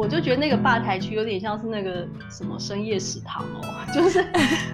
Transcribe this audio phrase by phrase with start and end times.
[0.00, 3.60] 我就觉得那个吧台区有点像是那个什么深夜食堂哦，
[3.94, 4.24] 就是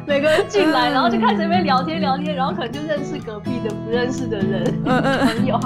[0.07, 5.59] 每个人进来，然后就开始那边聊天聊天，然后可能就认识隔壁的不认识的人 朋友。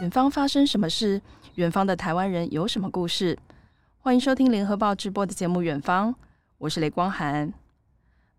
[0.00, 1.20] 远方发生什么事？
[1.56, 3.36] 远方的台湾人有什么故事？
[3.98, 6.14] 欢迎收听联合报直播的节目《远方》，
[6.58, 7.52] 我是雷光涵。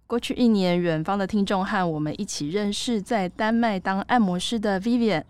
[0.08, 5.26] 过去一年，远方的听众和我们一起认识在丹麦当按摩师的 Vivian，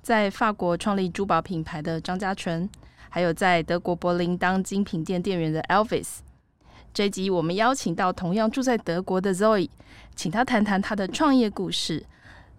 [0.00, 2.70] 在法国创立珠宝品牌的张家纯。
[3.14, 6.20] 还有在德国柏林当精品店店员的 Elvis，
[6.94, 9.68] 这集我们邀请到同样住在德国的 Zoe，
[10.16, 12.06] 请他谈谈他的创业故事。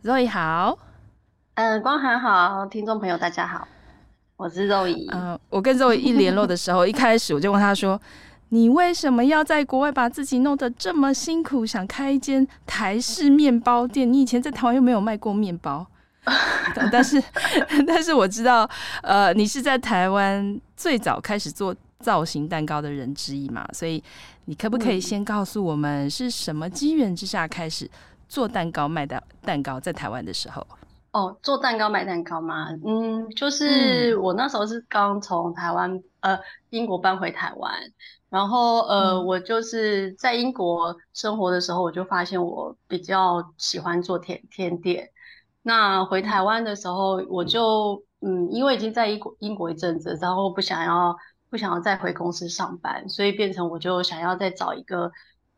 [0.04, 0.78] Zoe 好，
[1.56, 3.68] 嗯，光涵好，听众朋友大家好，
[4.38, 5.10] 我是 Zoe。
[5.12, 8.00] 嗯，我跟 Zoe 一联络的时候，一开始我就问他说
[8.50, 14.14] ：“你为什么要在国外把自己弄得这么辛苦，想开一间台式面包店？
[14.14, 15.88] 你以前在台湾又没有卖过面包。”
[16.92, 17.22] 但是，
[17.86, 18.70] 但是我知道，
[19.02, 24.02] 呃，你是在台湾最早开始做造型蛋糕的人之一嘛，所以
[24.46, 27.90] 你可不可以先告诉我们是什么机缘之下开始
[28.28, 30.66] 做蛋糕卖的蛋糕在台湾的时候？
[31.12, 32.70] 哦，做蛋糕卖蛋糕吗？
[32.86, 36.40] 嗯，就是我那时候是刚从台湾呃
[36.70, 37.72] 英国搬回台湾，
[38.30, 45.10] 然后呃、嗯、我就是在英国生活的时候，我就发现我比较喜欢做甜甜点。
[45.66, 51.16] 那回台湾的时候，我就嗯，因为已经在英国英国一阵子，然后不想要
[51.50, 55.10] 不想要再回公司上班，所以变成我就想要再找一个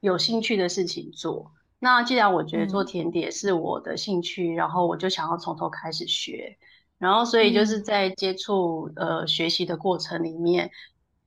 [0.01, 1.51] 有兴趣的事情做。
[1.79, 6.55] 那既然我觉得做甜点是我的兴趣，嗯、然后我就想要从头开始学，
[6.99, 10.69] 然后所以就是在接触、嗯、呃学习的过程里面，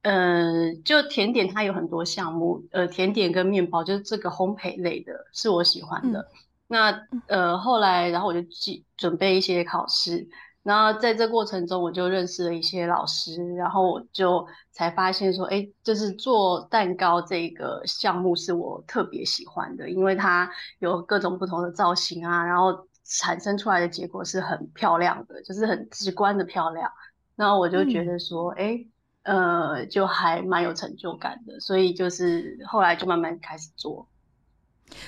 [0.03, 6.21] 呃，就甜点它有很多项目，呃，甜点跟面包就是这个烘焙类的是我喜欢的。
[6.21, 10.29] 嗯那呃后来，然后我就记准备一些考试，
[10.63, 26.93] 然后在这过程中，我就认识了一些老师，然后我就才发现说，哎，就是做蛋糕这个项目是我特别喜欢的，因为它有各种不同的造型啊，然后产生出来的结果是很漂亮的，就是很直观的漂亮。
[27.35, 28.85] 然后我就觉得说，哎、
[29.23, 34.07] 嗯，呃，就还蛮有成就感的，所以就是后来就慢慢开始做。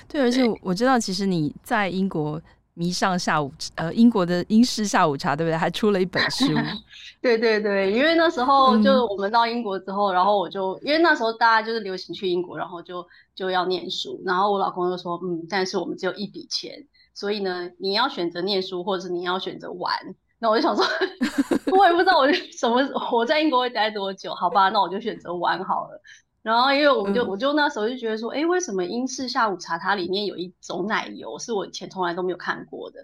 [0.09, 2.41] 对，而且我知道，其实你在英国
[2.75, 5.57] 迷上下午呃英国的英式下午茶，对不对？
[5.57, 6.47] 还出了一本书。
[7.21, 16.73] 对对对，因为那时候就我们到英国之后，嗯、然后我就因为那时候大家就是流行去英国，然后就就要念书，然后我老公就说，嗯，但是我们只有一笔钱，
[17.13, 19.93] 所以呢，你要选择念书，或者是你要选择玩。
[20.39, 20.83] 那我就想说，
[21.77, 22.81] 我也不知道我什么
[23.13, 26.01] 我在英国会待多久，好吧，那我就选择玩好了。
[26.43, 32.99] 然后，因为我们就、嗯、我就那时候就觉得说，哎，为什么英式下午茶它里面有一种奶油是我以前从来都没有看过的，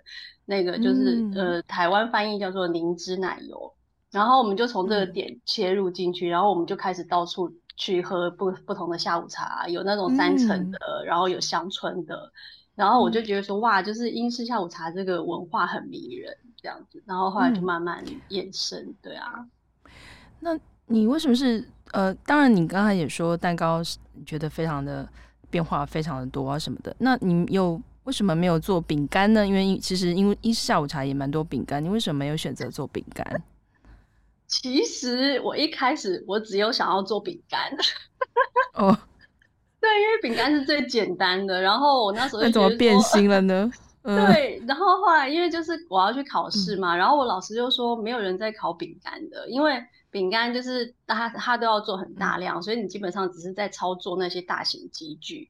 [0.46, 3.74] 那个就是、嗯、呃台湾翻译叫做灵芝奶油。
[4.10, 12.32] 然后我们就从这个点切入进去，嗯、然后我们就开始到处去喝不不同的下午茶，有那种三层的，嗯、然后有乡村的。
[12.74, 17.02] 然后我就觉得说，哇，就是英式下午茶这个文化很迷人，这样子。
[17.06, 19.46] 然后后来就慢慢延伸，嗯、对啊。
[20.40, 21.64] 那你为什么是？
[21.92, 23.80] 呃，当然，你刚才也说蛋糕
[24.26, 25.08] 觉得非常的
[25.48, 26.94] 变化非常的多啊什么的。
[26.98, 29.46] 那你有为什么没有做饼干呢？
[29.46, 33.24] 因为其实因为一下午茶也蛮多饼干，你为什么没有选择做饼干？
[34.48, 37.70] 其实我一开始我只有想要做饼干。
[38.74, 38.98] 哦，
[39.80, 41.62] 对，因为饼干是最简单的。
[41.62, 43.70] 然后我那时候就那怎么变心了呢？
[44.06, 49.84] 呃、对，然后后来因为就是我要去考试嘛，嗯、然后我老师就说没有人在烤饼干的，因为。
[50.08, 55.46] 饼干就是它，它都要做很大量，嗯、所以你基本上只是在操作那些大型机具。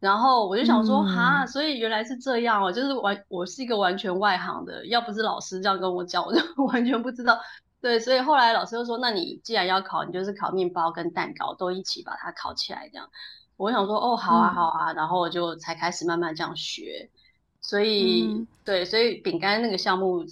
[0.00, 7.38] 然后我就想说，哈、嗯，所以原来是这样哦，就是完，我是一个完全外行的，要不是老师这样跟我讲， 我就完全不知道。
[7.80, 13.08] 对，所以后来老师就说，那你既然要考，你就是烤面包跟蛋糕都一起把它烤起来，这样。
[13.56, 17.08] 我想说，哦，好啊，好啊，嗯、然后我就才开始慢慢这样学。
[17.68, 20.24] 所以，嗯、对，所以饼干那个项目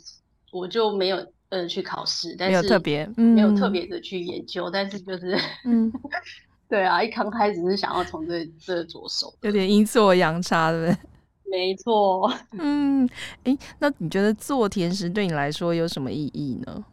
[0.50, 1.26] 我就没有。
[1.48, 5.92] 呃，去考试，但是没有特别，没有特别的去研究，嗯、但是就是，嗯，
[6.68, 10.98] 对啊，一刚开始是想要从这这着手，有点阴错阳差，对不对？
[11.48, 12.28] 没错，
[12.58, 13.08] 嗯，
[13.44, 16.84] 哎、欸，那你觉得做甜食对你来说有什么意义呢？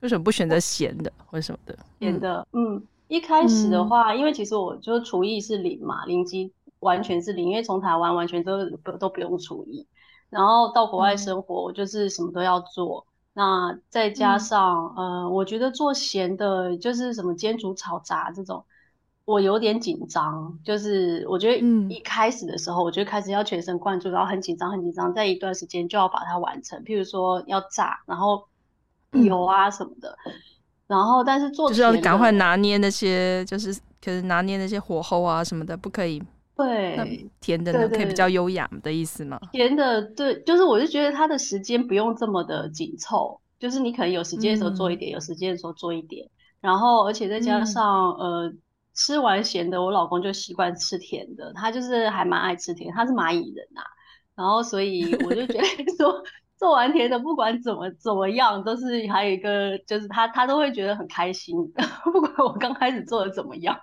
[0.00, 1.74] 为什么不选择咸的或什么的？
[1.98, 9.86] 咸的，嗯，一开始的话，嗯、因为其实我就是厨艺是零嘛，零基完全是零，因为从台湾完全都不都不用厨艺，
[10.30, 13.06] 然后到国外生活，我就是什么都要做。
[13.38, 18.64] 那再加上，嗯、呃，我觉得做咸的，就是什么煎煮炒炸这种，
[19.26, 20.58] 我有点紧张。
[20.64, 21.58] 就是我觉得
[21.90, 26.82] 一开始的时候，我就开始要全神贯注，然后很紧张，很紧张，在一段时间就要把它完成。
[26.82, 28.42] 譬如说要炸，然后
[29.12, 30.16] 油啊什么的。
[30.24, 30.32] 嗯、
[30.86, 33.70] 然后但是做就是要赶快拿捏那些，就是
[34.02, 36.22] 可是拿捏那些火候啊什么的，不可以。
[36.56, 37.88] 对，甜的呢？
[37.88, 38.26] 可以比较。
[38.28, 39.38] 优雅的意思吗？
[39.52, 46.28] 甜的，对，就是我就觉得它的时间不用这么的紧凑，就是你可能有时间的时候做一点，嗯、有时间的时候做一点，
[46.60, 48.52] 然后而且再加上、嗯、呃，
[48.94, 53.86] 吃完咸的，我老公就习惯吃甜的，他就是还蛮爱吃甜，他是蚂蚁人呐、啊，
[54.34, 55.64] 然后所以我就觉得
[55.96, 56.20] 说
[56.58, 61.56] 做完甜的不管怎么怎么样，都是还有一个就是他他都会觉得很开心，
[62.12, 63.78] 不管我刚开始做的怎么样。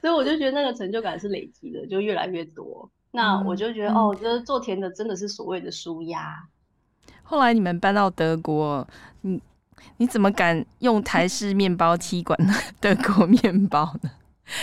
[0.00, 2.90] 所以我就觉得那个成就感是累积的，就越来越多。
[3.12, 6.36] 那我就觉得，嗯、哦，就是做甜的真的是所谓的舒压。
[7.22, 8.86] 后来你们搬到德国，
[9.22, 9.40] 你
[9.96, 12.38] 你怎么敢用台式面包踢馆
[12.80, 14.10] 德国面包呢？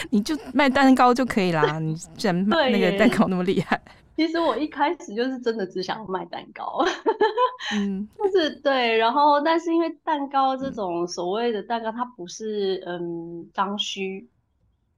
[0.09, 1.79] 你就卖蛋糕就可以啦。
[1.79, 3.81] 你居然卖那个蛋糕那么厉害，
[4.15, 6.83] 其实我一开始就是真的只想要卖蛋糕。
[7.75, 14.27] 嗯，就是对，然后但是因为蛋糕这种所谓的蛋糕，它不是嗯刚需。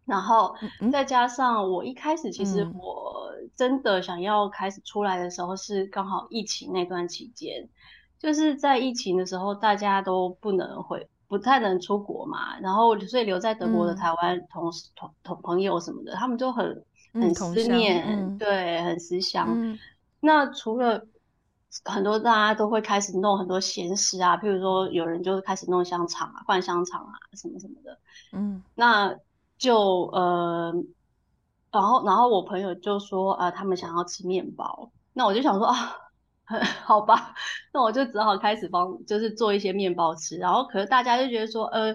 [0.10, 0.56] 然后
[0.92, 7.70] 再加上我一开始，其实我真的想要开始出来的时候，是刚好疫情那段期间，
[8.18, 12.60] 就是在疫情的时候，大家都不能回，不太能出国嘛。
[12.60, 16.84] 然后所以留在德国的台湾同事、同同朋友什么的，他们就很
[17.14, 19.78] 很思念，对，很思乡。
[20.20, 21.06] 那除了
[21.86, 28.00] 很多大家都会开始弄很多咸食啊，譬如说有人就开始弄香肠啊、灌香肠啊什么什么的。
[28.32, 29.16] 嗯，那。
[29.60, 30.74] 就呃，
[31.72, 35.76] 然后然后我朋友就说啊、呃，他们想要吃面包，那我就想说啊，
[36.84, 37.36] 好吧，
[37.72, 40.38] 那我就只好开始帮，就是做一些面包吃。
[40.38, 41.94] 然后可是大家就觉得说，呃，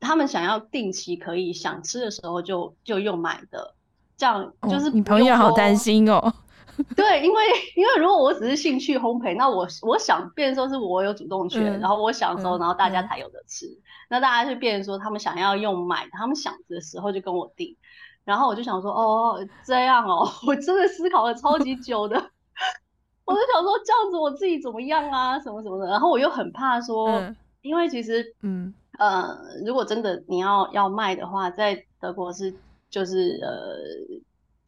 [0.00, 3.74] 他们想要定期可以想吃的时候就就用买的，
[4.16, 6.34] 这样就是、哦、你朋友好担心哦。
[6.94, 7.42] 对，因为
[7.74, 13.66] 因为如果我只是兴趣烘焙，那我我想变成说是我有主动权，嗯、然后我想的时候，然后大家才有的吃。
[13.66, 17.76] 嗯、那大家就变成说他们想要用买，他们想的时候就跟我订。
[18.24, 22.16] 然后我就想说，哦，这样哦， 我真的思考了超级久的。
[23.24, 25.90] 我就想说这样子我自己怎么样啊，什么什么的。
[25.90, 32.54] 然后我又很怕说，嗯、因为其实，嗯呃，如果真的你要要卖的话，在德国是
[32.90, 34.18] 就是呃。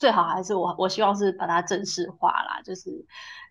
[0.00, 3.04] 最好还是我，我希望是把它正式化啦，就是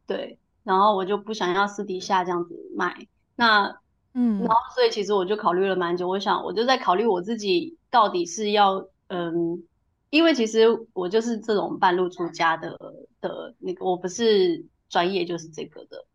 [0.08, 3.06] 对，然后我就不想要私底下这样子卖。
[3.36, 3.80] 那
[4.20, 9.64] 嗯，然后所以其实我就考虑了蛮久，我想我就在考虑我自己到底是要嗯，
[10.10, 12.78] 因为其实我就是这种半路出家的
[13.22, 16.06] 的那个，我不是专业就是这个的，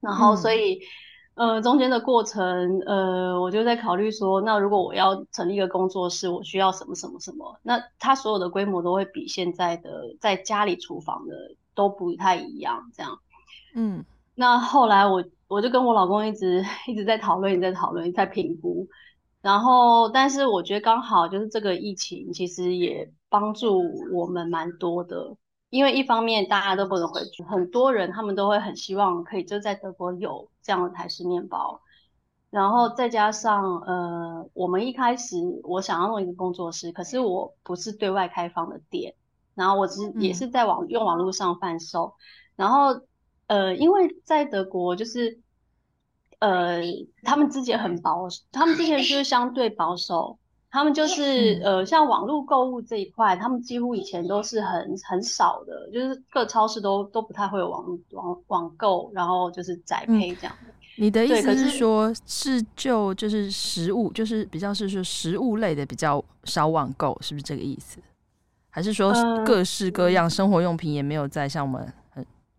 [0.00, 0.76] 然后所以。
[0.76, 0.80] 嗯
[1.38, 7.60] 呃，中间的过程，呃，我就在考虑说，那如果我要成立一个工作室，我需要什么什么什么？
[7.62, 13.20] 那它所有的规模都会比现在的在家里厨房的都不太一样，这样。
[13.72, 14.04] 嗯，
[14.34, 18.86] 那后来我我就跟我老公一直 一直在讨论，一直在讨论，在评估。
[19.40, 25.36] 然后，但是我觉得刚好就是这个疫情，其实也帮助我们蛮多的。
[25.70, 31.80] 因为一方面大家都不能回去，很多人他们都会很希望可以就在德国有这样的台式面包，
[32.50, 39.14] 然后再加上呃，我们一开始我想要弄一个工作室，可是我不是对外开放的店，
[39.54, 42.14] 然后我只也是在网用网络上贩售，
[42.56, 43.02] 然后
[43.48, 45.40] 呃，因为在德国就是
[46.38, 46.80] 呃，
[47.24, 50.38] 他们之前很保守，他们之前就是相对保守。
[50.70, 60.54] 他们就是呃，像网络购物这一块，他们几乎以前都是很很少的，就是各超市都都不太会有网网网购，然后就是宅配这样。
[60.66, 67.98] 嗯，你的意思是说，是就就是食物，就是比较是说食物类的比较少网购，是不是这个意思？
[68.68, 69.10] 还是说
[69.46, 71.90] 各式各样生活用品也没有在像我们很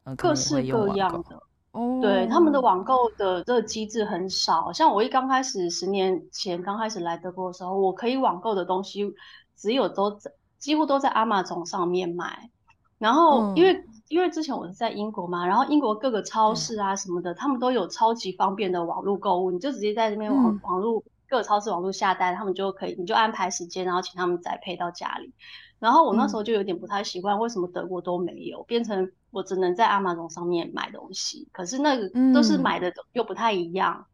[0.09, 1.41] 呃各式各样的？
[1.71, 9.13] 哦，对，他们的网购的这个机制很少，像我一刚开始十年前刚开始来德国的时候，我可以网购的东西
[9.55, 12.49] 只有都在几乎都在 Amazon 上面买，
[12.97, 25.31] 然后因为、嗯、因为之前我是在英国嘛，然后英国各个超市啊什么的，嗯、他们都有超级方便的网络购物，你就直接在这边网、嗯、网络各个超市网络下单，他们就可以，你就安排时间，然后请他们再配到家里。
[25.79, 31.48] 然后我那时候就有点不太习惯，为什么德国都没有，变成我只能在 Amazon 上面买东西。
[31.53, 34.05] 可是那个都是买的又不太一样，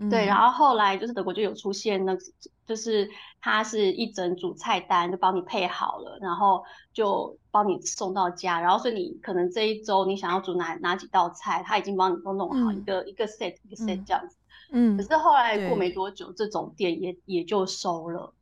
[0.00, 0.24] 嗯、对。
[0.24, 2.20] 然后后来就是德国就有出现那个，
[2.66, 3.10] 就是
[3.42, 8.58] 它是一整组菜单就帮你配好了，然后就帮你送到家。
[8.58, 14.36] 然后所以你可能这一周你想要煮哪哪几道菜，他已经帮你都弄好一个、嗯、一个 set 一个 set 这样子。
[14.72, 14.96] 嗯。
[14.96, 18.32] 可是后来过没多久，这种店也也就收了。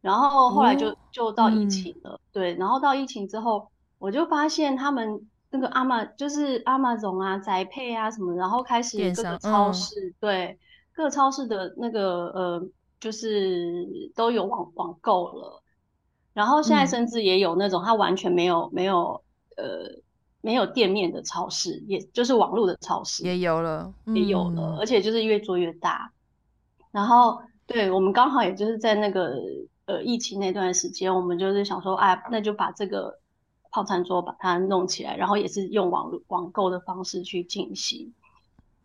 [0.00, 10.58] 然后后来就就到疫情了，嗯，对，然后到疫情之后，我就发现他们那个阿玛就是 Amazon 啊，宅配啊什么，然后开始各个超市，嗯，对，
[10.92, 12.68] 各超市的那个呃，
[13.00, 15.62] 就是都有网网购了，
[16.32, 19.20] 然后现在甚至也有那种它完全没有没有
[19.56, 19.64] 呃
[20.40, 26.12] 没有店面的超市，也就是网络的超市也有了，也有了，而且就是越做越大。
[26.92, 29.34] 然后对我们刚好也就是在那个
[29.88, 33.18] 呃疫情那段时间，我们就是想说，哎，那就把这个。
[33.70, 38.10] 泡餐桌把它弄起来，然后也是用网络网购的方式去进行。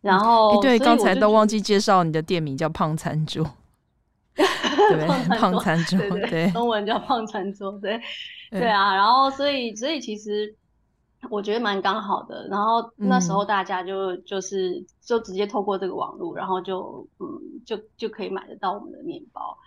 [0.01, 3.49] 然后，嗯、对，刚才都忘记介绍你的店名叫胖餐 桌，
[4.35, 5.07] 对，
[5.39, 7.97] 胖餐桌，对，中文叫胖餐桌，对，
[8.51, 8.93] 对啊。
[8.93, 10.53] 然后，所以，所以其实
[11.29, 12.47] 我觉得蛮刚好的。
[12.47, 17.25] 然后那时候大家就就是就直接透过这个网络，然后就嗯，
[17.65, 19.57] 就就可以买得到我们的面包。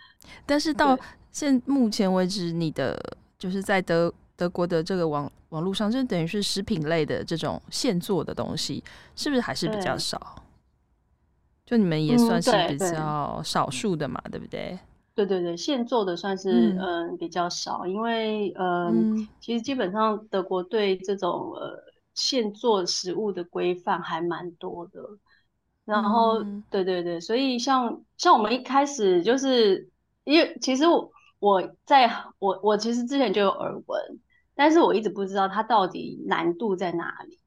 [0.45, 0.99] 但是到
[1.33, 2.99] 现目前为止，你的
[3.39, 4.13] 就是在德。
[4.39, 8.85] 德国的这个网网络上，就等于是食品类的这种现做的东西，
[9.15, 10.37] 是不是还是比较少？
[11.65, 14.79] 就你们也算是比较少数的嘛，嗯、对，对，对不对？
[15.17, 21.77] 对对对，现做的算是嗯，嗯比较少，因为嗯，嗯，其实基本上德国对这种呃
[22.15, 25.01] 现做食物的规范还蛮多的。
[25.85, 29.91] 然后、嗯、对对对，所以像像我们一开始就是
[30.23, 32.09] 因为其实我我在
[32.39, 34.21] 我我其实之前就有耳闻。
[34.59, 37.39] 但是我一直不知道它到底难度在哪里，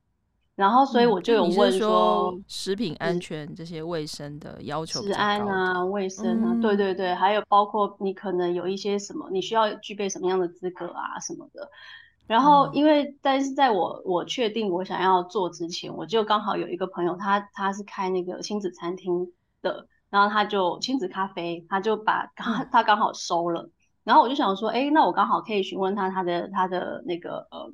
[0.59, 11.69] 然后所以我就有问说，嗯、说食品安全这些卫生的要求，食安啊、卫生啊、嗯，对对对，还有包括你可能有一些什么，你需要具备什么样的资格啊什么的。
[12.27, 23.69] 然后因为但是在我我确定我想要做之前，我就刚好有一个朋友，他他是开那个亲子餐厅的，然后他就亲子咖啡，他就把他 他刚好收了。
[24.03, 27.71] 然后我就想说，哎，那我刚好可以询问他他的他的那个呃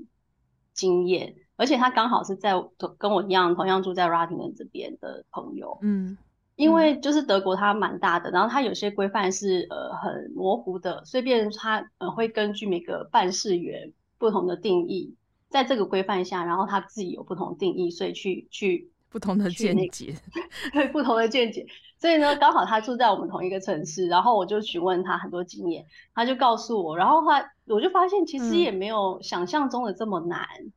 [0.75, 2.53] 经验，而且他刚好是在
[2.97, 6.17] 跟我一样同样住在 Rotterdam 这边的朋友，嗯，
[6.55, 15.15] 因为就是德国它蛮大的，然后它有些规范是呃很模糊的，所以变成他呃会根据每个办事员不同的定义，
[15.49, 20.15] 在这个规范下，然后他自己有不同定义，所以去去不同的见解，
[20.73, 21.65] 对 不同的见解。
[21.97, 30.41] 所以呢，刚好他住在我们同一个城市，然后我就询问他很多经验，他就告诉我，然后他我就发现其实也没有想象中的这么难。
[30.59, 30.73] 嗯、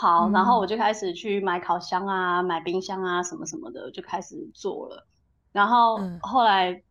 [0.00, 5.06] 好，然后我就开始去买烤箱啊，买冰箱啊，什么什么的，就开始做了。
[5.52, 6.82] 然后后来，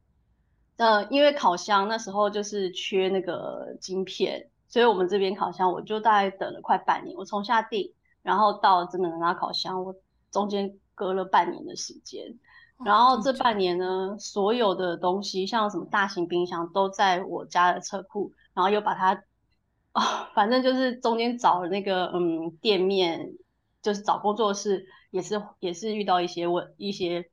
[0.77, 9.95] 呃，因为烤箱那时候就是缺那个晶片，所以我们这边烤箱我就大概等了快半年，我从下定，然后到真的拿烤箱，我
[10.29, 12.37] 中间隔了半年的时间。
[12.85, 19.21] 然后这半年呢，所有的东西像什么大型冰箱都在我家的车库，然后又把它，啊、
[19.93, 20.01] 哦，
[20.33, 23.33] 反正就是中间找了那个嗯店面，
[23.81, 27.29] 就是找工作室也是也是遇到一些问一些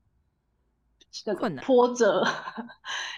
[1.38, 2.24] 困难波折，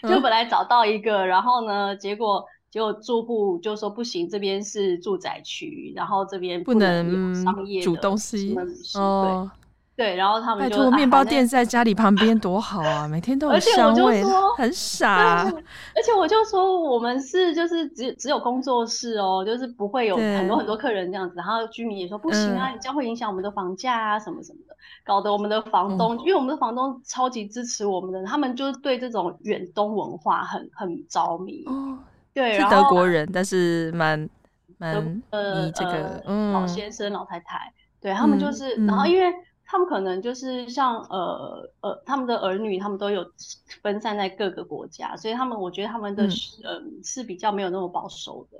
[0.03, 8.55] 就本来找到一个，嗯、然后呢，结果结果住户就说不行，这边是住宅区，然后这边不能有商业的煮东西
[8.95, 9.51] 哦。
[9.51, 9.68] 对，
[10.15, 14.23] 然后他们就拜托，面包店在家里旁边多好啊，每天都有香味，
[14.57, 15.53] 很 傻、啊。
[15.97, 21.35] 而且我就说，我们是就是只只有工作室哦，就是不会有很多很多客人这样子。
[21.37, 31.65] 然后居民也说不行啊，嗯、你这样会影响我们的房价啊，什么什么的，搞得我们的房东，嗯、因为我们的房东超级支持我们的，他们就对这种远东文化很很着迷。
[31.67, 31.99] 哦，
[32.33, 34.29] 对，是德国人，但是蛮
[34.79, 39.35] 蛮呃这个、呃、嗯老先生老太太，对他们就是，嗯、然后因为。
[39.71, 43.31] 他们可能就是像呃呃，他们的儿女，他们都有
[43.83, 46.31] 分散在各个国家，所以他们我觉得他们的嗯、
[46.65, 48.59] 呃、是比较没有那么保守的，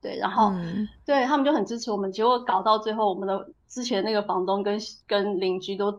[0.00, 5.90] 对，然后、嗯、对他们就很支持我们，结果搞到最后，我们的之前那个房东跟跟邻居都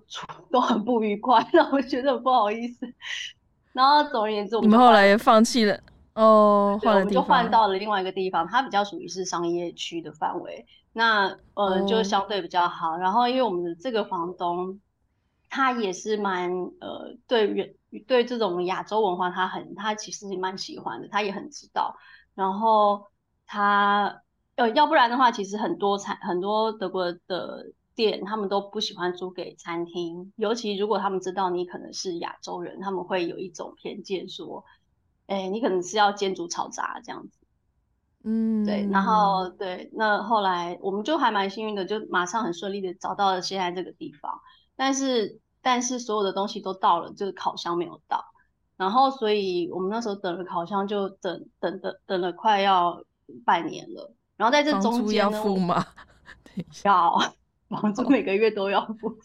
[0.49, 2.87] 都很不愉快， 让我觉得很不好意思。
[3.73, 5.77] 然后总而言之，我们后来也放弃了
[6.13, 10.65] 哦，对，我们就换到了另外一个地方，它比较属于是商业区的范围。
[10.93, 13.01] 那呃就相对比较好，oh.
[13.01, 14.81] 然后因为我们的这个房东，
[15.49, 16.51] 他也是蛮
[16.81, 17.77] 呃对于
[18.07, 21.95] 对这种亚洲文化他很他其实也蛮喜欢的，他也很知道。
[22.35, 23.07] 然后
[23.45, 24.21] 他
[24.55, 34.65] 呃要不然的话，其实很多餐很多德国的店他们都不喜欢租给餐厅，尤其如果他们知道你可能是亚洲人，他们会有一种偏见说，
[35.31, 37.39] 哎你可能是要煎煮炒炸这样子。
[38.23, 44.39] 嗯，对，然后对，那后来我们就还蛮幸运的，就马上很顺利的找到了现在这个地方。
[44.75, 48.23] 但是，但是所有的东西都到了，就是烤箱没有到。
[48.77, 53.03] 然后，所以我们那时候等了烤箱，就等等等等了快要
[53.43, 54.13] 半年了。
[54.37, 55.85] 然后在这中间付吗？
[56.83, 57.17] 要，
[57.69, 59.17] 房租每个月都要付。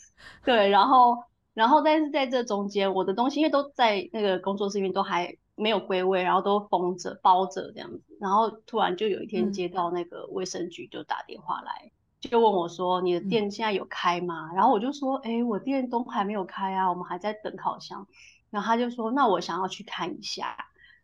[0.44, 1.16] 对，然后
[1.52, 11.86] 然后但是在这中间，我的东西因为都在那个工作室里面都还没有归位，然后都封着包着这样子，然后突然就有一天接到那个卫生局就打电话来。
[11.86, 18.04] 嗯就问我说：“你的店现在有开吗？”嗯、然后我就说：“哎、欸，我店都还没有开啊，我们还在等烤箱。”
[18.50, 20.56] 然后他就说：“那我想要去看一下。”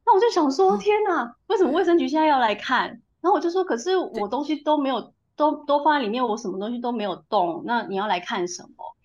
[0.04, 2.88] 那我就想说：“天哪，为什么卫生局现在要来看？”
[3.20, 7.62] 然后我就说：“可是我东西都没有，都都放在里面，我什么东西都没有动。
[7.66, 8.96] 那你要来看什么？”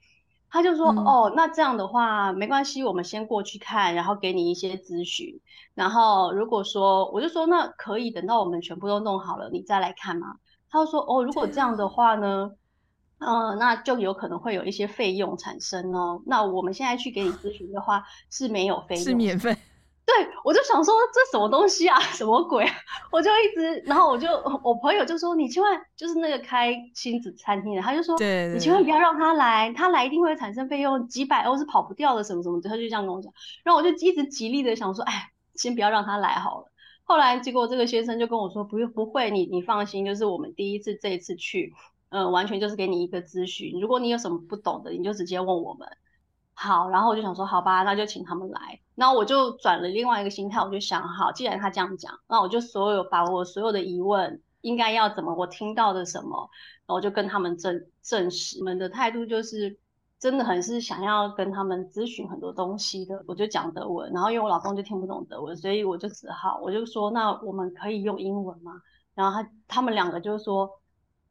[0.58, 5.40] 他就说：“嗯、哦，那这样的话没关系，我们先过去看，然后给你一些咨询。
[5.76, 10.38] 然后如果说，我就说那可以等到我们全部都弄好了，你再来看吗？”
[10.72, 12.54] 他就说：“哦，如果这样的话呢，
[13.20, 16.24] 嗯、呃，那就有可能会有一些费用产生哦。
[16.26, 19.56] 那我们现在去给你咨询的话是没有费用，是免费。
[20.08, 22.66] 对，我就想说这什么东西啊， 什么鬼？
[23.12, 24.30] 我就一直，然后我就
[24.64, 32.70] 我朋友就说你千万就是那个开亲子餐厅的，他就说，对，你千万不要让他来，他来一定会产生费用，几百欧是跑不掉的，什么什么的。
[32.70, 33.30] 他就这样跟我讲，
[33.66, 36.72] 然后我就一直极力的想说，哎，先不要让他来好了。”
[37.04, 41.74] 后来，结果这个先生就跟我说：“不用，不会，你你放心，就是我们第一次这一次去，
[42.12, 43.80] 嗯、呃，完全就是给你一个咨询。
[43.82, 45.86] 如果你有什么不懂的，你就直接问我们。”
[46.58, 56.50] 好，然后我就想说：“好吧，那就请他们来。”然后我就转了另外一个心态，我就想：好，既然他这样讲，那我就所有把我所有的疑问应该要怎么，我听到的什么，
[56.86, 58.58] 然后我就跟他们证证实。
[58.60, 59.78] 我们的态度就是。
[60.20, 68.82] 真的很是想要跟他们咨询很多东西的，我就讲德文，然后因为我老公就听不懂德文，所以我就只好我就说，那我们可以用英文吗？
[69.14, 70.82] 然后他他们两个就说，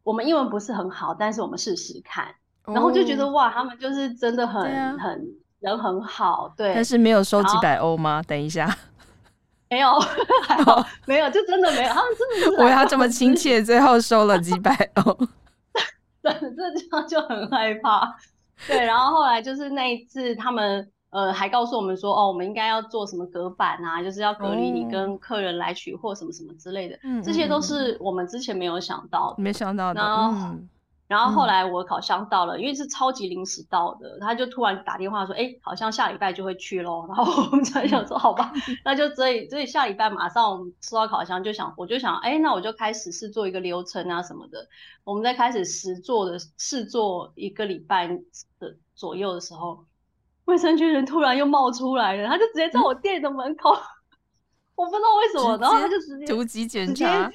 [0.04, 2.36] 我们英文不是很好，但是我们试试看。
[2.66, 5.26] 然后就觉得哇，他们就是真的很、啊、很
[5.60, 6.74] 人很好，对。
[6.74, 8.22] 但是没有收几百欧吗？
[8.26, 8.68] 等一下，
[9.70, 9.88] 没有，
[10.46, 12.62] 还好没有，就真的没有，他们真的是。
[12.62, 15.02] 我要这么亲切，最后收了几百欧，
[16.22, 18.16] 对，这这样就很害怕。
[18.66, 30.00] 对，然后后来就是那一次，他们呃还告诉我们说，哦，我们应该要做什么隔板啊，就是要隔离你跟客人来取货什么什么之类的，嗯，这些都是我们之前没有想到的，没想到的。
[30.00, 30.68] 然后，嗯
[31.08, 38.52] 然后后来我烤箱到了，嗯、因为是超级临时到的，他就突然打电话说：“哎，好像下礼拜就会去咯。”然后我们才想说：“好吧，
[38.84, 44.66] 那就所以所以下礼拜马上我们收到烤箱，就想我就想，哎，那我就开始试做一个流程啊什么的。
[45.04, 49.84] 我们在开始实做的试做一个礼拜的左右的时候，
[50.46, 53.78] 卫生局人突然又冒出来了，他就直接在我店的门口， 嗯、
[54.74, 57.30] 我不知道为什么，然后他就直接突击检查。”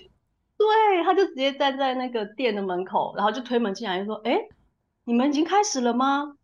[0.62, 4.38] 对，他就直接站在那个店的门口，然后就推门进来，就说：“哎，
[5.06, 6.36] 你们已经开始了吗？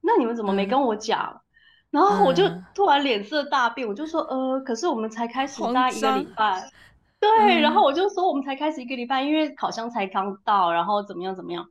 [0.00, 1.42] 那你们怎么没跟我讲？”
[1.90, 6.70] 嗯、然后我就突然脸色大变，我就说：“呃，可是我们才开始大概一个礼拜。”
[7.18, 11.66] 对，嗯、然后我就说：“我们才开始一个礼拜，因为烤箱才刚到，然后怎么样怎么样。”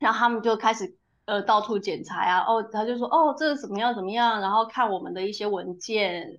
[0.00, 6.38] 然后他们就开始呃到处检查呀、啊，哦，他就说：“哦，这是怎么样怎么样？”然后看我们的一些文件。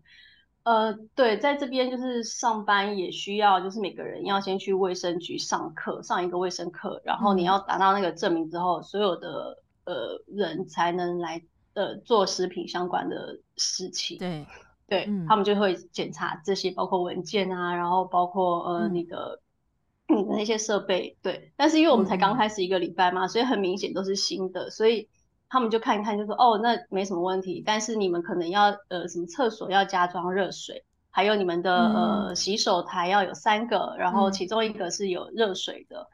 [0.63, 11.41] 呃，对，在这边就是上班也需要，就是每个人要先去卫生局上课，上一个卫生课，然后你要达到那个证明之后，嗯、所有的呃人才能来
[11.73, 14.17] 呃做食品相关的事情。
[14.19, 14.45] 对，
[14.87, 19.41] 对、嗯、他们就会检查这些，包括文件啊，然后包括呃你的
[20.07, 21.17] 你的那些设备。
[21.23, 25.07] 对，但是因为我们才刚开始一个礼拜嘛，嗯、所以很明显都是新的，所以。
[25.49, 27.63] 他们就看一看，就说哦，那没什么问题。
[27.65, 36.01] 但是你们可能要呃，什么厕所要加装热水，还有你们的、嗯、呃洗手台要有三个，然后其中一个是有热水的。
[36.01, 36.07] 嗯、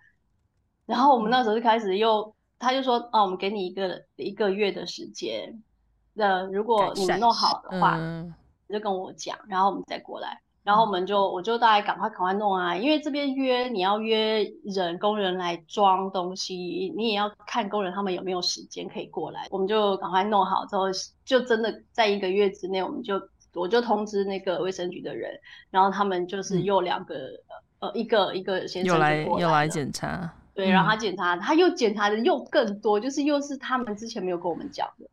[0.85, 5.61] 然后我们那时候就开始又，他就说哦，我们给你一个一个月的时间，
[6.13, 7.99] 那如果你们弄好的话，
[8.69, 10.41] 就跟我讲，然后我们再过来。
[10.65, 19.47] 然后我们就，我就大概赶快赶快弄啊，因为这边约你要约人工人来装东西，你也要看工人他们有没有时间可以过来。
[19.51, 20.85] 我们就赶快弄好之后，
[21.23, 23.21] 就真的在一个月之内，我们就
[23.53, 27.15] 我就通知那个卫生局的人，然后他们就是又两个、
[27.77, 35.05] 嗯、呃一个一个先生又来又来检查，对，然后他检查，嗯、他又检查的又更多，就是又是他们之前没有跟我们讲的。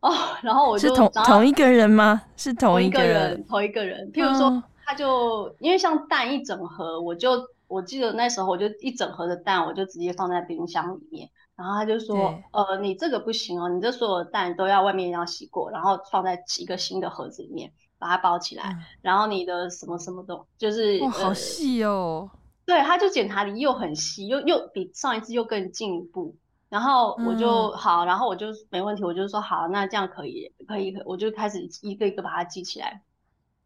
[0.00, 2.22] 哦，然后我就是同同一个人吗？
[2.36, 4.10] 是同一个人，同一个人。
[4.12, 11.28] 譬如说，他就因为像蛋一整盒，我就我记得那时候我就一整盒的蛋，我就直接放在冰箱里面。
[11.56, 18.76] 然后他就说，呃，你这个不行哦，你这所有的蛋都要外面要洗过，然后放在一个新的盒子里面，把它包起来。
[19.02, 22.30] 然后你的什么什么都就是哇，好细哦。
[22.64, 26.36] 对，他就检查的又很细，又又比上一次又更进一步。
[26.68, 33.02] 然后我就、嗯、好，然后我就没问题，我就说好，那这样可以，可以，我就开始一个一个把它记起来。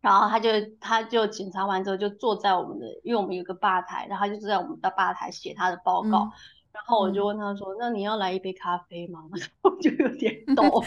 [0.01, 0.49] 然后他就
[0.81, 6.25] 他就检查完之后，就坐在我们的，因为我们有个吧台，然后他就坐在我们的吧台写他的报告。
[6.25, 6.33] 嗯、
[6.73, 9.21] 然后我就问他说：“嗯、那你要来一杯咖啡吗？”
[9.63, 10.83] 我就有点 抖。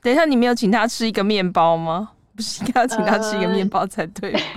[0.00, 2.12] 等一下，你没有请他吃一个面包吗？
[2.34, 4.38] 不是应该要请他吃一个面包才对吗？
[4.40, 4.48] 呃、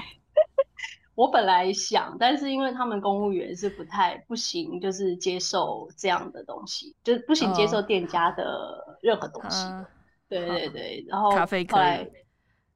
[1.16, 9.66] 我本来想，但是因为他们公务员是不太不行，就是接受这样的东西，就是不行接受店家的任何东西。
[9.66, 9.86] 哦、
[10.28, 12.12] 对对对，然后咖啡可以。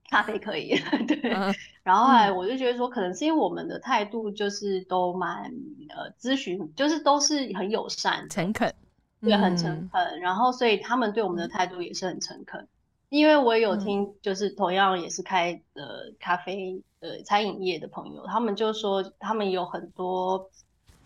[0.10, 0.74] 咖啡可以，
[1.06, 1.34] 对。
[1.34, 5.52] 嗯、然后后来我就觉得说，可能是因为我们的态度就是都蛮
[5.90, 8.74] 呃咨询，就是都是很友善、诚恳，
[9.20, 10.20] 对，很诚恳。
[10.22, 12.66] 然后所以他们对我们的态度也是很诚恳。
[13.10, 20.50] 嗯、因为我有听，就是同样也是开呃咖啡呃餐饮业的朋友，他们就说他们有很多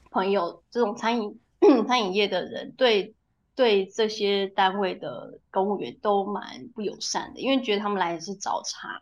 [0.09, 1.39] 朋友这种餐饮
[1.87, 3.13] 餐饮业的人对。
[3.53, 9.01] 对这些单位的公务员都蛮不友善的，因为觉得他们来的是找茬。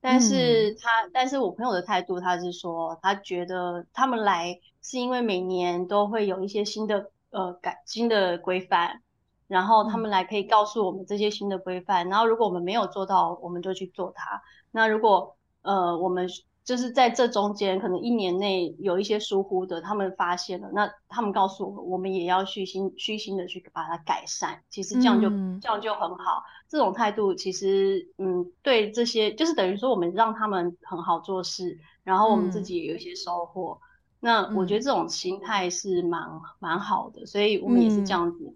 [0.00, 9.02] 但是他，嗯、但是我朋友的态度，他是说，他觉得他们来是因为每年都会有一些新的呃改新的规范，
[9.48, 14.40] 然后他们来可以告诉我们这些新的规范，嗯、然后如果我们没有做到，我们就去做它。
[14.70, 16.28] 那如果呃我们。
[16.68, 24.60] 就是在这中间，可能一年内有一些疏忽的，他们发现了，那他们告诉我们，我们也要虚心虚心的去把它改善。
[24.68, 26.42] 其实这样就、嗯、这样就很好。
[26.68, 33.80] 这种态度其实，嗯，对这些就是等于说我们让他们很好做事，然后我们自己也有一些收获。
[33.80, 33.88] 嗯、
[34.20, 36.20] 那我觉得这种心态是蛮
[36.58, 38.54] 蛮好的，所以我们也是这样子。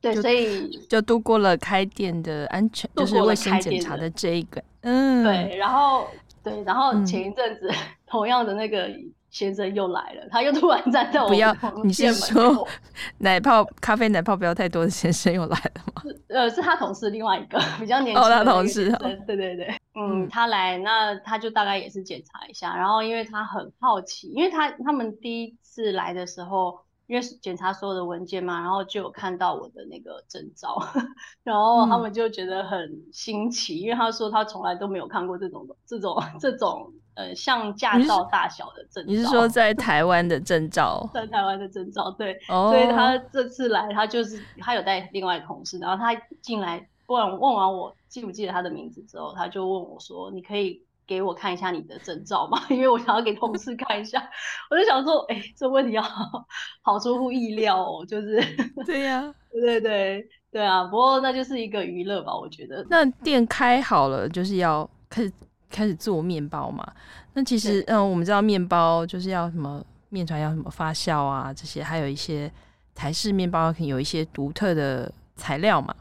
[0.00, 4.62] 嗯、对，所以就度过了开店的安全，就是卫生检查的这一个。
[4.82, 6.06] 嗯，对，然后。
[6.40, 8.88] 对，然后前一阵子、嗯、 同样的那个
[9.28, 11.82] 先生又来了，他又突然站在我们店门口。
[11.82, 12.66] 你是说
[13.18, 16.02] 奶泡咖啡奶泡不要太多的先生又来了吗？
[16.30, 18.88] 呃，是他同事另外一个比较年轻的、哦、他同事。
[19.26, 26.78] 对对对，嗯，嗯他来，那他就大概也是检查一下，然后因为他很好奇，因为他他们第一次来的时候。
[27.08, 30.78] 因为检查所有的文件嘛，然后就有看到我的那个证照，
[31.42, 39.10] 然后他们就觉得很新奇，嗯、因为他说他从来都没有看过这种这种这种呃像驾照大小的证照。
[39.10, 41.08] 你是说在 台湾的证照？
[41.14, 42.38] 在台湾的证照，对。
[42.50, 54.22] 哦、所以他这次来，他就是他有带另外同事，然后他进来问问完我记不记得他的名字之后，他就问我说：“你可以？”给我看一下你的证照嘛， 因为我想要给同事看一下，
[54.70, 56.46] 我就想说，哎、欸，这问题要好，
[56.82, 58.38] 好出乎意料哦，就是，
[58.84, 62.86] 对呀、啊，对对对对啊，不过那就是一个娱乐吧，我觉得。
[62.90, 65.32] 那店开好了，就是要开始
[65.70, 66.86] 开始做面包嘛。
[67.32, 72.52] 那其实，嗯，我们知道面包就是要什么面团要什么发酵啊，这些还有一些
[72.94, 75.94] 台式面包可以有一些独特的材料嘛。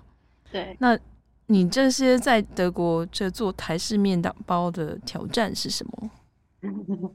[0.52, 1.00] 对，那。
[1.48, 6.12] 你这些在德国这做台式面包的挑战是什么？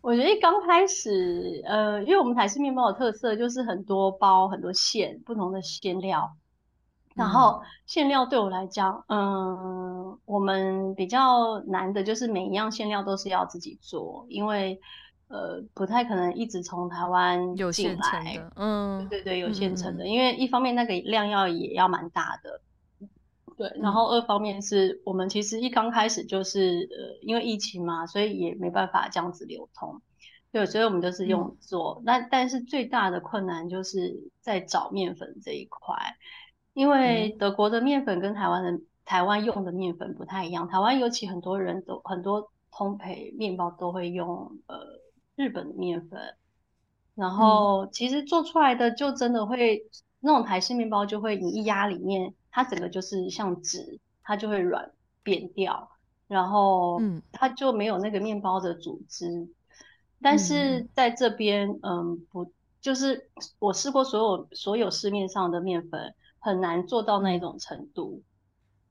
[0.00, 6.30] 我觉得刚开始，呃，因为我们台式面包的特色就是很多包、很多馅、不同的馅料。
[7.14, 9.18] 然后馅料对我来讲，嗯、
[9.56, 14.80] 呃，我们比较难的就是每一样馅料都是要自己做，因为
[15.26, 18.48] 呃，不太可能一直从台湾进来。
[18.54, 22.60] 嗯，对对对，有现成的，嗯、因为一方面那个量要也要蛮大的。
[23.58, 30.00] 对，然后二方面是我们其实一刚开始就是呃，因为疫情嘛，所以也没办法这样子流通。
[30.52, 32.00] 对，所以我们就是用做。
[32.04, 35.96] 那、嗯、但是最大的困难就是在找面粉这一块，
[36.72, 40.68] 因为德国的面粉跟台湾的台湾用的面粉不太一样。
[40.68, 44.78] 台湾尤其很多人都很多烘焙面包都会用呃
[45.34, 46.20] 日本的面粉，
[47.16, 49.82] 然后其实做出来的就真的会
[50.20, 52.34] 那种台式面包就会你一压里面。
[52.50, 54.90] 它整个就是像纸，它就会软
[55.22, 55.90] 扁掉，
[56.26, 57.00] 然后
[57.32, 59.28] 它就没有那个面包的组织。
[59.28, 59.54] 嗯、
[60.22, 68.22] 但是在这边，嗯，不，就是我试过所有所有市面上的面粉，很难做到那种程度。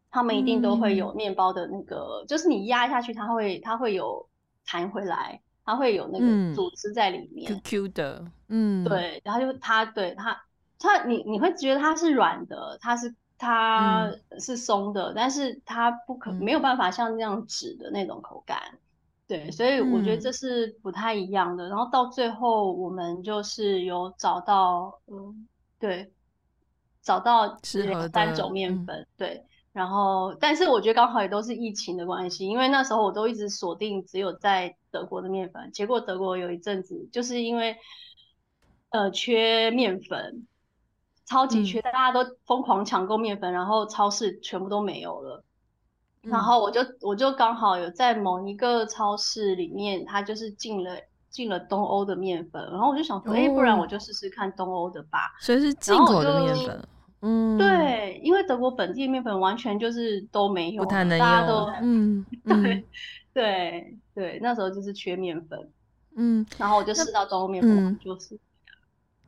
[0.10, 4.30] 他们一定都会有面包的那个，嗯、就是你压下去，它会它会有
[4.66, 10.40] 弹回来，它会有那个组织在里面，Q Q 的，嗯，对，然后就它对它
[10.80, 13.14] 它你你会觉得它是软的，它是。
[13.38, 18.80] 它是松的，嗯、但是它不可没有办法像那样纸的那种口感，嗯、
[19.28, 21.68] 对，所以我觉得这是不太一样的。
[21.68, 25.48] 嗯、然后到最后，我们就是有找到，嗯，
[25.80, 26.12] 对，
[27.02, 29.44] 找到适合三种面粉，嗯、对。
[29.72, 37.78] 然后，但是我觉得刚好也都是疫情的关系，因为那时候我都一直锁定只有在德国的面粉，结果德国有一阵子就是因为
[38.90, 40.48] 呃缺面粉。
[41.28, 45.44] 超级缺，大家都疯狂抢购面粉，嗯、然后超市全部都没有了。
[46.24, 50.98] 嗯、然后我就我就刚好有在某一个超市里面，它就是进了
[51.30, 55.36] 进了东欧的面粉，然后我就想说，哎、哦，不然我就试试看东欧的吧。
[55.42, 56.88] 所以是进口的面粉。
[57.22, 61.28] 嗯，对，因为德国本地的面粉完全就是都没有，不太能用。
[61.28, 62.86] 大家都 嗯，对
[63.34, 65.60] 对对，那时候就是缺面粉。
[66.16, 68.40] 嗯，然后我就试到东欧面粉，就是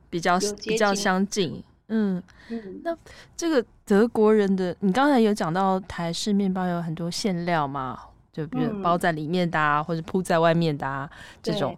[0.08, 1.62] 比较比较相近。
[1.90, 2.96] 嗯嗯，那
[3.36, 7.98] 这个德国人的，你刚才有讲到台式面包有很多馅料嘛？
[8.32, 11.10] 就比如包在里面的啊，嗯、或者铺在外面的啊，
[11.42, 11.76] 这种。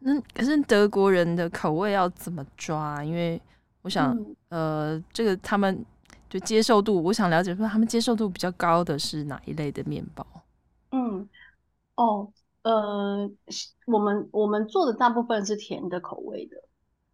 [0.00, 3.02] 那可是德国人的口味要怎么抓？
[3.02, 3.40] 因为
[3.82, 4.16] 我想，
[4.50, 5.84] 嗯、呃，这个他们
[6.30, 10.24] 就接受度，我想了解说，他们接受度比较高的是哪一类的面包？
[10.92, 11.28] 嗯，
[11.96, 12.30] 哦，
[12.62, 13.28] 呃，
[13.86, 16.56] 我们我们做的大部分是甜的口味的，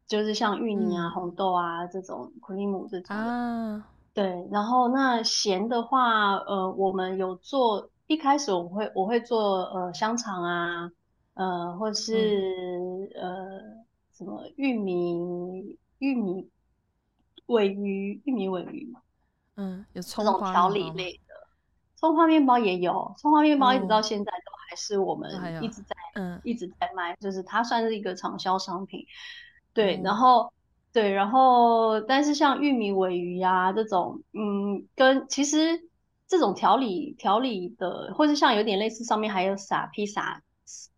[0.07, 3.89] 就是像芋泥啊、嗯、红豆啊这种苦力姆这种啊。
[4.13, 7.91] 对，然后那咸的话，呃，我们有做。
[8.07, 10.91] 一开始我会我会做呃香肠啊，
[11.33, 13.61] 呃或是、嗯、呃
[14.13, 16.51] 什么玉米玉米
[17.47, 19.01] 尾鱼玉米尾鱼嘛，
[19.57, 21.35] 嗯，有这种调理类的，
[21.97, 25.31] 葱花面包也有，葱花面包一直到现在都还是我们
[25.63, 29.07] 一直在嗯一直在卖，就是它算是一个畅销商品，
[29.75, 30.51] 对，嗯、然后
[30.93, 35.89] 对，然后但是像玉米尾鱼呀、啊、这种，嗯，跟其实。
[36.27, 40.43] 这种调理调理的，或是像有点类似，上面还有撒披萨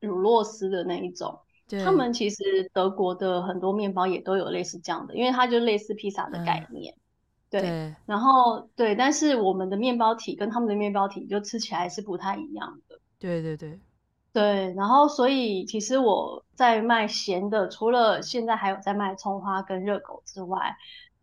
[0.01, 1.37] 乳酪丝的那一种，
[1.85, 6.95] 他们其实德国的很多面包也都有类似这样的，因为它就类似披萨的概念。
[6.95, 7.03] 嗯、
[7.51, 12.99] 对，对，然后对，但是我们的面包体跟他们的面包体就吃起来是不太一样的。
[13.19, 13.79] 对对对
[14.37, 20.77] 对，然后所以其实我在卖咸的，除了现在还有在卖葱花跟热狗之外，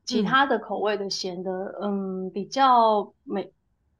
[0.03, 3.53] 其他的口味的咸的，嗯，嗯，比较没。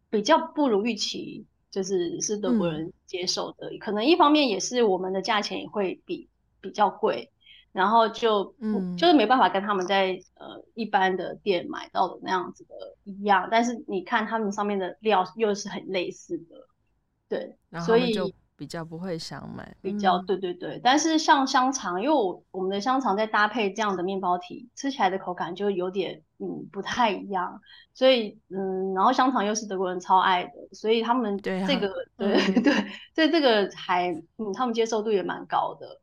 [0.10, 6.30] 比较不如预期，就是是德国人接受的，嗯、可能一方面也是我们的价钱也会比
[6.62, 7.32] 比较贵，
[7.72, 16.68] 然后就嗯，就是没办法跟他们在呃一般的店买到的那样子的一样，但是你看他们上面的料又是很类似的，
[17.28, 18.14] 对，所以。
[18.56, 27.60] 比较不会想买，比较对对对，但是像香肠，因为我我们的香肠在搭配这样的面包体，吃起来的口感就有点嗯不太一样，
[27.94, 32.74] 所以嗯，然后香肠又是德国人超爱的，所以他们这个对、啊、对、嗯、 对，
[33.16, 36.00] 所以这个还嗯他们接受度也蛮高的。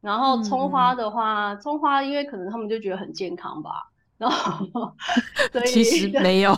[0.00, 3.91] 然后葱花的话，葱、嗯、花因为可能他们就觉得很健康吧，
[4.22, 4.94] 然后
[5.50, 6.56] 所以其实没有，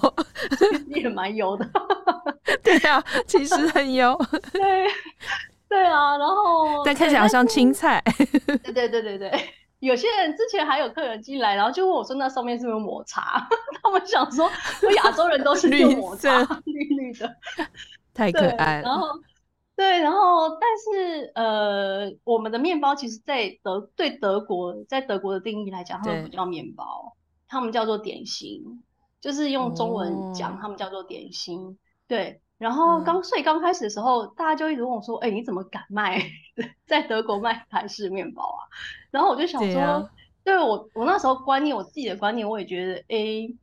[0.89, 1.67] 也蛮油的。
[2.63, 4.15] 对啊，其实很油。
[4.53, 4.87] 对，
[5.69, 8.03] 对啊，然后 但看起来好像青菜。
[8.47, 9.33] 对对对对对，
[9.79, 13.49] 有些人之前还有客人进来，然后就问我说：“那上面是不是抹茶？”
[13.83, 14.51] 他们想说，
[14.83, 17.37] 我亚洲人都是用抹茶，绿，绿绿的，
[18.13, 18.83] 太可爱了。
[18.83, 19.09] 然后，
[19.75, 27.15] 对，然后但是呃，我们的面包其实，在德对德国，在德国的定义来讲，他们不叫面包，
[27.49, 28.83] 他们叫做点心，
[29.21, 31.79] 就是用中文讲，哦、他们叫做点心。
[32.07, 32.41] 对。
[32.57, 36.23] 然后刚所以刚开始的时候，大家就一直问我说：“哎、欸，你怎么敢卖
[36.87, 38.61] 在德国卖台式面包啊？”
[39.11, 40.11] 然后我就想说：“对，啊、
[40.45, 43.57] 对我我那时候观念，我自己的观念，我也觉得，哎、欸，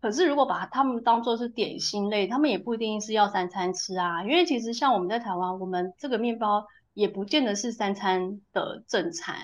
[0.00, 4.22] 可是如果把他们当做是点心类，他们也不一定是要三餐吃啊。
[4.22, 9.36] 因为其实像我们在台湾，我们这个面包也不见得是三餐的正餐，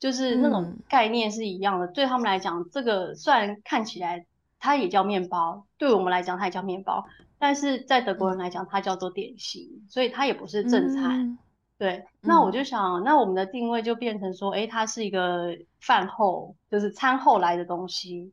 [0.00, 1.86] 就是那种概念是一样的。
[1.86, 4.26] 嗯、对他们来讲，这个虽然看起来
[4.58, 7.06] 它也叫面包，对我们来讲它也叫面包。”
[7.38, 11.20] 但是在德国人来讲，它叫做点心，嗯、所以它也不是正餐。
[11.20, 11.38] 嗯、
[11.78, 18.32] 对，那我就想，嗯、那我们的定位就变成说，哎，它是一个饭后，就是餐后来的东西，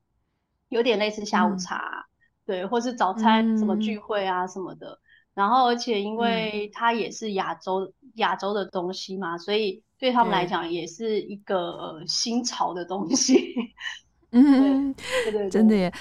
[0.69, 2.07] 有点类似下午茶，嗯、
[2.45, 4.99] 对，或是早餐什么聚会啊什么的。
[5.37, 13.53] 嗯、然后，而且因为它也是亚洲亚、嗯、洲的东西嘛，所以对他们来讲也是一个、呃、新潮的东西。
[14.31, 15.93] 嗯，对对对，真的耶。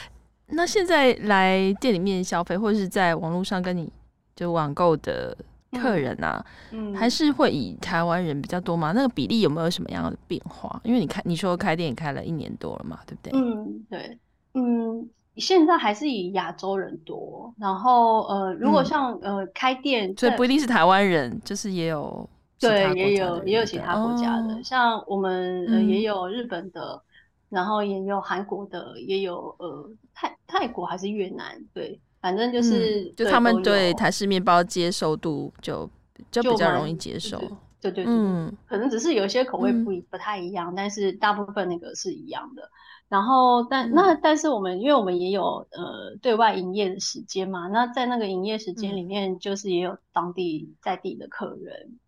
[0.48, 3.92] 那现在来店里面消费，或者是在网络上跟你
[4.34, 5.36] 就网购的
[5.72, 8.92] 客人啊，嗯，嗯还是会以台湾人比较多吗？
[8.92, 10.80] 那个比例有没有什么样的变化？
[10.84, 13.32] 因为你开你说开店也开了一年多了嘛，对不对？
[13.38, 14.18] 嗯，对，
[14.54, 26.94] 嗯，现在还是以亚洲人多，然后呃，如果像、嗯、呃开店，所以不一定是台湾人，就是也有对，也有也有其他国家的，哦、像我们呃也有日本的。
[26.94, 27.00] 嗯
[27.48, 35.88] 然后也有韩国的，也有呃泰泰国还是越南，对，反正就是、嗯、就他们对台式面包接受度就
[36.28, 37.38] 就比较容易接受，
[37.80, 42.68] 对对对，嗯，可能只是有一些口味不一、嗯、不太一样，但是大部分那个是一样的。
[43.08, 51.98] 然后但、嗯、那但是我们因为我们也有呃对外营业的时间嘛，那在那个营业时间里面，就是也有当地在地的客人。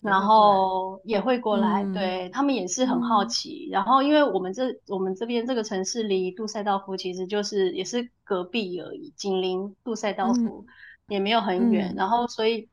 [0.00, 3.66] 然后也会过来，嗯、对他们也是很好奇。
[3.68, 10.66] 嗯、然后因为我们这我们这边这个城市离杜塞道夫其实就是也是隔壁而已，紧邻杜塞道夫、嗯、
[11.08, 11.92] 也没有很远。
[11.94, 12.68] 嗯、然后所以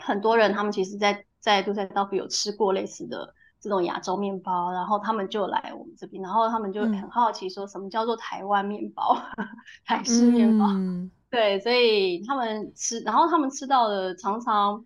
[0.00, 3.32] 很多人他们其实在在杜塞道夫有吃过类似的
[3.64, 9.48] 这种亚洲面包，然后他们就来我们这边，然后他们就很好奇说什么叫做台湾面包、嗯、
[9.84, 10.66] 台式面包。
[10.68, 14.84] 嗯、对，所以他们吃，然后他们吃到的常常。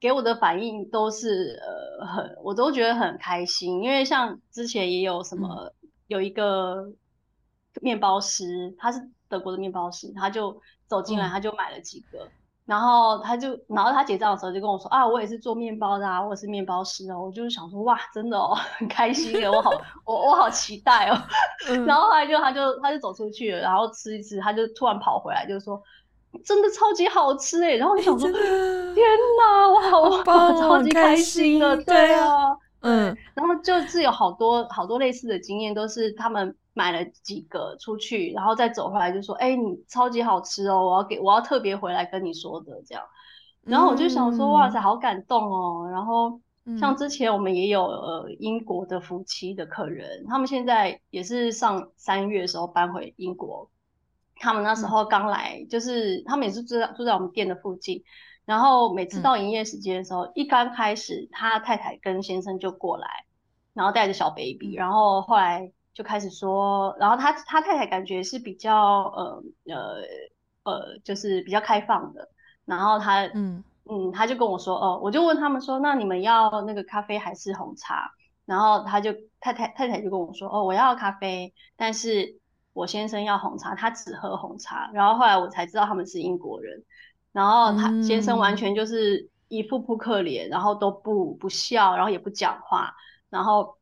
[0.00, 5.48] 给我的反应都是呃很，我都觉得很开心，因为像之前也有什么、
[5.82, 6.92] 嗯、有一个
[7.82, 12.30] 面包师，他是德国的面包师，他就走进来，他就买了几个，嗯、
[12.68, 19.72] 然后他就然后他结账的时候就跟我说啊，我也是做面包的啊，我也是面包师哦，我就是想说哇，真的哦， 很开心耶，我好
[20.04, 21.16] 我我好期待哦，
[21.70, 25.82] 嗯、然后后来就他就他就走出去了，然后吃一吃，他就突然跑回来就说。
[26.44, 27.76] 真的超级好吃哎！
[27.76, 28.38] 然后我想说，天
[29.40, 43.04] 哪，我好，好 棒，超级开心的，对啊，嗯，然后就是有好多好多类似的经验，都是他们买了几个出去，然后再走回来就说，哎，你超级好吃哦，我要给我要特别回来跟你说的这样。
[43.64, 45.88] 然后我就想说，嗯、哇塞，好感动哦。
[45.90, 46.40] 然后
[46.78, 53.68] 像之前我们也有呃英国的夫妻的客人，他们现在也是上三月的时候搬回英国。
[54.40, 58.04] 他们那时候刚来，嗯、就是他们也是住在住在我们店的附近，
[58.48, 63.06] 然后每次到营业时间的时候，嗯、一刚开始他太太跟先生就过来，
[63.74, 70.00] 然后带着小 baby，然后后来就开始说，然后他他太太感觉是比较呃呃
[70.62, 72.26] 呃，就是比较开放的，
[72.64, 78.10] 然后他嗯嗯，他就跟我说哦，我就问他们说，那你们要那个咖啡还是红茶？
[78.46, 82.40] 然后他就太太太太就跟我说哦，我要咖啡，但是。
[82.74, 84.88] 我先生要红茶，他只喝红茶。
[84.94, 86.84] 然后后来我才知道他们是英国人。
[87.32, 92.94] 然后他先生完全就是一副扑克脸，然后都不不笑，然后也不讲话。
[93.30, 93.76] 然后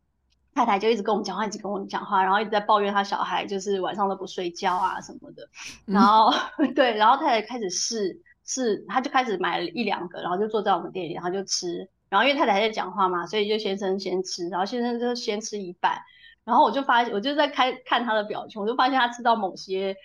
[0.55, 5.49] 太太就一直跟我们讲话，一直跟我们讲话，然后一直在抱怨他小孩就是晚上都不睡觉啊什么的。
[5.85, 11.89] 然后、嗯、 对，然后太太开始试试，他就开始买了一两个，然后就坐在我们店里，然后就吃。
[12.09, 15.99] 然后因为太太在讲话嘛，所以就先生先吃，然后先生就先吃一半。
[16.45, 19.97] 然后我就发现，我就在开看他的表情，我就发现他吃到某些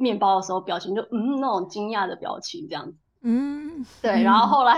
[0.00, 2.96] 面包的时候，表情就嗯那种惊讶的表情这样子。
[3.22, 4.22] 嗯，对。
[4.22, 4.76] 然后后来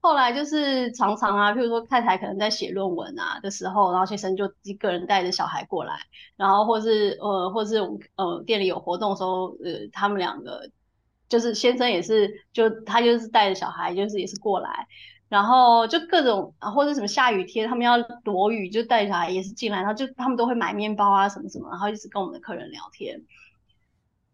[0.00, 5.98] 后来就是常常啊，譬如说太太可能在写论文啊的时候，然后先生就一个人带着小孩过来，
[6.36, 7.78] 然后或是呃或是
[8.16, 10.68] 呃店里有活动的时候，呃他们两个
[11.28, 14.86] 就是先生也是就他就是带着小孩，就是也是过来。
[15.26, 23.20] 然后就各种啊，或者什么下雨天，他们要躲雨，就带小孩也是进来，然后就他们都会买面包啊什么什么，然后一直跟我们的客人聊天。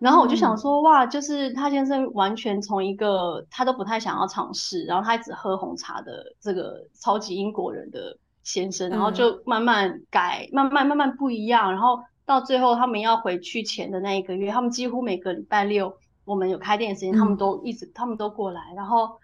[0.01, 19.19] 然后我就想说，嗯、哇，就是他先生完全从一个他都不太想要尝试，然后他只喝红茶的这个超级英国人的先生，然后就慢慢改，嗯、慢慢慢慢不一样，然后到最后他们要回去前的那一个月，他们几乎每个礼拜六我们有开店的时间，嗯、他们都一直他们都过来，然后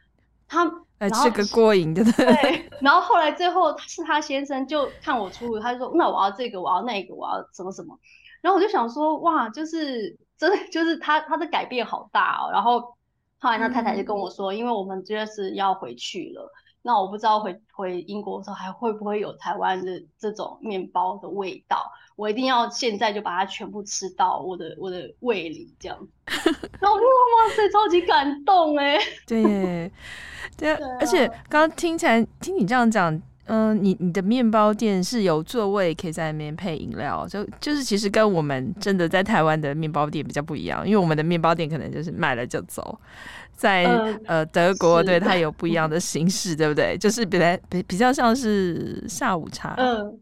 [0.46, 0.70] 他。
[0.98, 2.70] 来吃个过瘾的，对。
[2.80, 7.94] 然后后来最后是他先生就看我出炉，他就说：“那我要这个，我要那个，我要什么什么。”
[8.40, 12.80] 然后我就想说：“哇，就是真的，就是他他的改变好大哦。”然后
[13.38, 25.98] 后来他太太就跟我说：“嗯、因为我们就是要回去了。”那我不知道回回英国的时候还会不会有台湾的这种面包的味道，我一定要现在就把它全部吃到我的我的胃里这样。
[26.80, 29.00] 然后我就哇塞，超级感动哎！
[29.26, 29.90] 对耶，
[30.56, 42.98] 对，对啊、而且刚刚听起来听你这样讲，嗯、呃，你你的面包店是有座位可以在里面配饮料，就就是其实跟我们真的在台湾的面包店比较不一样，因为我们的面包店可能就是买了就走。
[43.56, 46.94] 在呃，呃德国，对它有不一样的形式，对不对？
[46.98, 50.14] 就是比来比比较像是下午茶，嗯，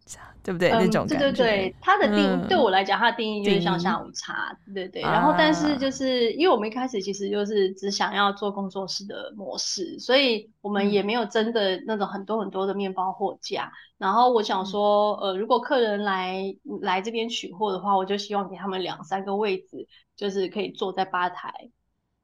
[0.44, 0.70] 对不对？
[0.70, 1.18] 那种感觉。
[1.18, 5.00] 对对对，它的定义对我来讲，它的定义就是像下午茶，对对。
[5.00, 13.72] 然后，但是就是因为我们一开始其实就是只想要做工作室的模式，所以我们也没有真的那种很多很多的面包货架。
[13.96, 21.70] 然后我想说，呃，如果客人来来这边取货的话，我就希望给他们两三个位置，就是可以坐在吧台。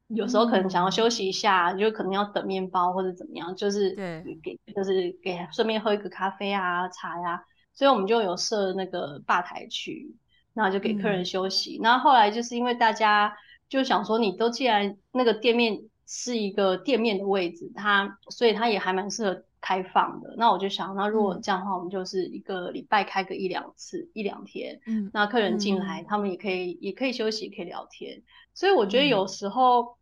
[0.09, 3.95] 有时候可能想要休息一下，嗯、就可能要等面包或者怎么样，就是
[4.43, 7.41] 给就是给顺便喝一个咖啡啊茶呀、啊，
[7.73, 10.15] 所以我们就有设那个吧台区，
[10.55, 11.79] 然后就给客人休息。
[11.83, 13.37] 那、嗯、后，后来就是因为大家
[13.69, 20.35] 就想说，你都既然那个店面是一个店面的位置，它所以它也还蛮适合开放的。
[20.37, 28.23] 那我就想，那如果这样的话，我们就是一个礼拜开个一两次一两天，嗯，那客人进来，嗯、他们也可以也可以休息，也可以聊天。
[28.53, 30.00] 所以我觉得有时候。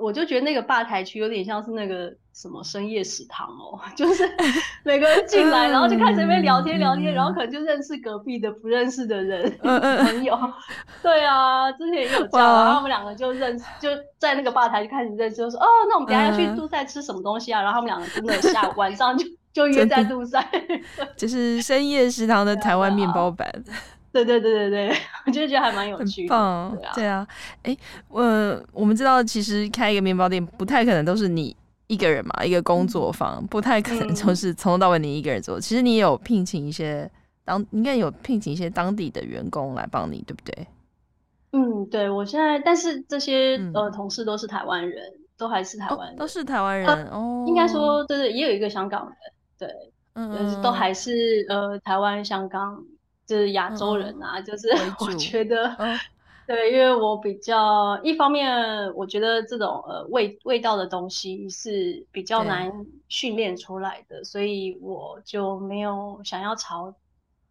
[0.00, 4.24] 我就觉得那个吧台区有点像是那个什么深夜食堂哦， 就是
[4.82, 10.38] 每个人进来，然后就开始那边聊天聊天，然后可能就认识隔壁的不认识的人 朋友。
[11.02, 13.88] 对啊，之前也有这样，然后我们两个就认识，就
[14.18, 17.60] 在那个吧台就开始认识，就说哦，那我们等下要去杜塞吃什么东西啊？
[17.62, 20.44] 然后他们两个真的下午 晚上就就约在杜塞，
[21.16, 23.48] 就是深夜食堂的台湾面包版。
[24.12, 24.96] 对对对对对，
[25.26, 26.28] 我就觉得还蛮有趣的。
[26.28, 27.26] 棒，对啊，
[27.62, 27.76] 哎、啊，
[28.08, 31.56] 我、呃、我们知道，其实开一个面包店不太可能都是你
[31.86, 35.58] 一个人嘛，一个工作坊、嗯、不太可能就是从头到尾你一个人做。
[35.58, 37.08] 嗯、其实你有聘请一些
[37.44, 40.66] 当，应该有聘请一些当地的员工来帮你，对不对？
[41.52, 45.04] 嗯，对，我现在，但是这些、嗯、呃同事都是台湾人，
[45.36, 47.44] 都还是台湾人、哦，都是台湾人哦。
[47.46, 49.16] 应该说，对对，也有一个香港人，
[49.56, 52.82] 对，嗯，都还是呃台湾、香港。
[53.36, 54.68] 是亚洲人啊，嗯、就是
[54.98, 55.96] 我觉得，嗯、
[56.48, 62.68] 对，因为我比较一方面，我觉得这种呃味味道的东西是比较难
[63.08, 66.92] 训练出来的，所以我就没有想要朝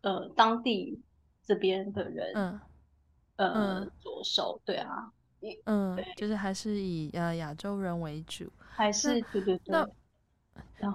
[0.02, 1.00] 呃当地
[1.46, 2.60] 这边的人，嗯，
[3.38, 5.10] 呃着手，对啊，
[5.66, 9.60] 嗯，就是还是以呃亚洲人为主，还是对对对。
[9.70, 9.88] 那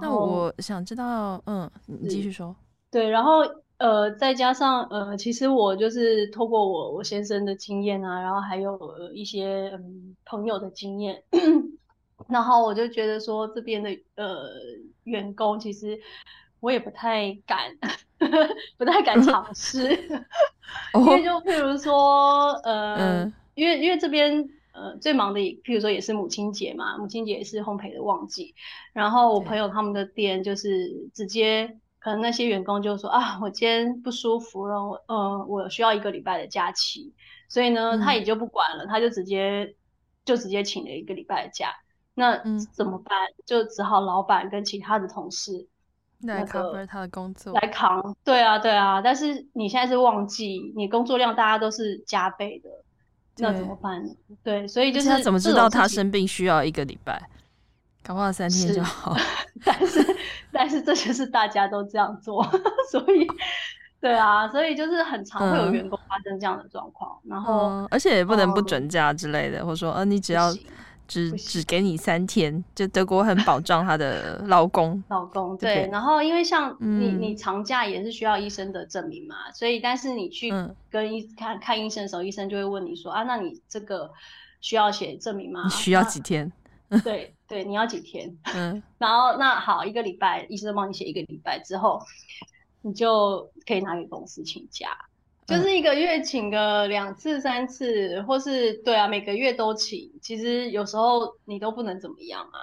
[0.01, 2.55] 那我想知道，嗯，你继续说，
[2.91, 3.43] 对，然后。
[3.79, 8.79] 呃，再加上呃，其实我就是透过我我先生的经验啊，然后还有
[9.13, 11.23] 一些嗯朋友的经验，
[12.29, 14.49] 然后我就觉得说这边的呃
[15.03, 15.99] 员工其实
[16.61, 17.77] 我也不太敢，
[18.79, 19.91] 不太敢尝 试，
[20.95, 28.55] 因为就譬如说 呃，嗯、因为因为这边呃最忙的，譬如说也是母亲节嘛，母亲节也是烘焙的旺季，
[28.93, 31.77] 然后我朋友他们的店就是直接。
[32.05, 37.11] 可能那些员工就说啊，我今天不舒服了，我呃，我需要一个礼拜的假期，
[37.49, 39.75] 所以呢，嗯、他也就不管了，他就直接
[40.23, 41.71] 就直接请了一个礼拜的假。
[42.13, 42.37] 那
[42.75, 43.17] 怎么办？
[43.31, 45.67] 嗯、就只好老板跟其他的同事
[46.21, 48.15] 来 cover 他的工作，来扛。
[48.23, 49.01] 对啊，对啊。
[49.01, 52.69] 但是你现在是旺季，你工作量大家都是加倍的，
[53.39, 54.11] 那怎么办呢？
[54.43, 57.31] 对，对，所以就是他怎么知道他生病需要一个礼拜？
[58.03, 59.17] 搞不好三天就好，
[59.65, 60.14] 但是
[60.55, 62.43] 但是这就是大家都这样做，
[62.91, 63.27] 所以
[64.01, 70.53] 对啊，所以就是很常会有员工发生这样的状况，嗯、然后、嗯、而且也不能不准假之类的，嗯、或者说呃你只要
[71.09, 80.53] 只只给你三天，就德国很保障他的 劳工，劳工对，然后因为像你你长假也是需要医生的证明嘛，嗯、所以但是你去
[80.91, 84.11] 跟医看看医生的时候，医生就会问你说啊，那你这个
[84.61, 85.69] 需要写证明吗？
[85.69, 86.51] 需要几天？
[87.03, 88.35] 对对，你要几天？
[88.55, 92.01] 嗯，然后那好，一个礼拜，医生帮你写一个礼拜之后，
[92.83, 94.89] 你就可以拿给公司请假，
[95.47, 100.11] 嗯、就是一个月请个两次三次，或是对啊，每个月都请。
[100.23, 102.59] 其实有时候你都不能怎么样啊。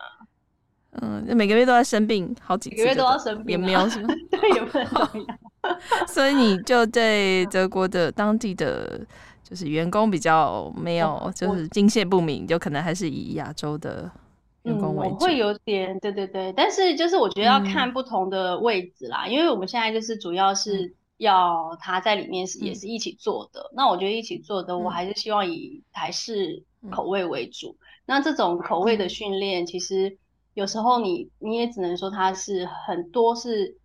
[1.02, 5.40] 嗯，每个月都在生病，好几次，每个月都要生病，啊，也没有什么， 对，也不能怎么样。
[6.08, 9.00] 所以你就对德国的当地的。
[9.44, 14.10] 就是员工比较没有，就是敬谢不明，就可能还是以亚洲的
[14.64, 15.14] 员工为主。
[15.14, 23.62] 嗯，我会有点，对对对，但是就是我觉得要看不同的位置啦，嗯、因为我们现在就是主要是要他在里面是也是一起做的。
[23.72, 27.78] 嗯、那我觉得一起做的，我还是希望以台式口味为主。
[27.80, 30.18] 嗯、那这种口味的训练，其实
[30.54, 33.78] 有时候你你也只能说它是很多是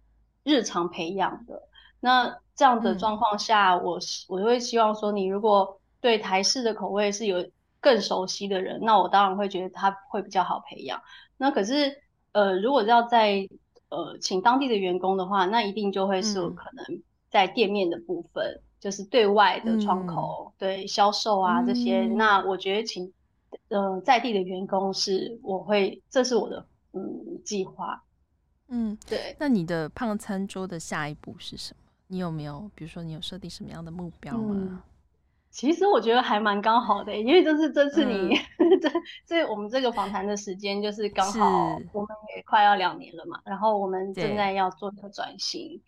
[0.45, 1.63] 日常培养的。
[2.01, 3.99] 那这样的状况下，嗯、我
[4.29, 7.51] 我会希望说，你如果对台式的口味是有
[7.81, 11.01] 更熟悉的人，那我当然会觉得他会比较好培养。
[11.37, 12.03] 那可是，
[12.33, 13.49] 呃，如果要在
[13.89, 22.07] 呃请当地的员工的话，那一定就会是可能在店面的部分，嗯、就是对外的窗口，嗯、对销售啊这些。
[22.07, 23.13] 嗯、那我觉得请
[23.69, 28.03] 呃在地的员工是，我会这是我的嗯计划。
[28.69, 29.37] 嗯，对。
[29.39, 31.81] 那你的胖餐桌的下一步是什么？
[32.09, 34.83] 你有没有，比如说，你有设定什么样的目标吗？
[35.57, 38.91] 嗯、其实我觉得还蛮刚好的，因为就是这次你、嗯、 这
[39.25, 45.81] 这我们这个访谈的时间就是刚好，我们也快要两年了嘛，然后我们正在要做一个转型，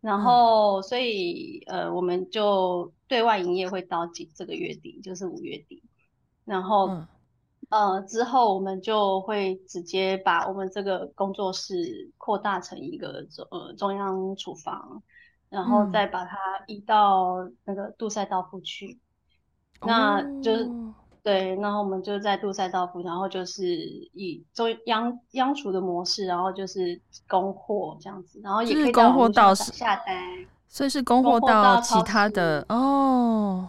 [0.00, 5.82] 然后所以、嗯、呃，我们就对外营业会到几这个月底，就是五月底，
[6.44, 7.08] 然后、嗯、
[7.70, 15.02] 呃之后我们就会直接把我们这个工作室扩大成一个中呃中央厨房。
[15.48, 18.98] 然后再把它移到那个杜塞道夫去，嗯、
[19.82, 30.16] 那就是、哦、对，然后我们就在杜塞道夫，然后就是以中央央厨的模式，然后就是供货这样子，然后也可以供货到下单，
[30.68, 32.64] 所以是供货到其他的。
[32.68, 33.68] 哦。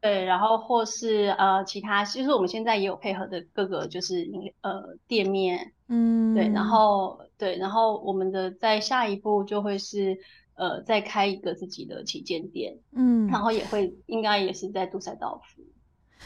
[0.00, 4.28] 对，然后或是呃其他，其实我们现在也有配合的各个就是
[4.60, 10.16] 呃店面，嗯，对，然后对，然后我们的在下一步就会是
[10.58, 15.62] 呃再开一个自己的旗舰店，嗯，然后也会应该也是在杜塞道夫。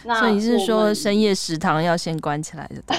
[0.05, 2.83] 那所以你是说深夜食堂要先关起来的？
[2.89, 2.97] 对，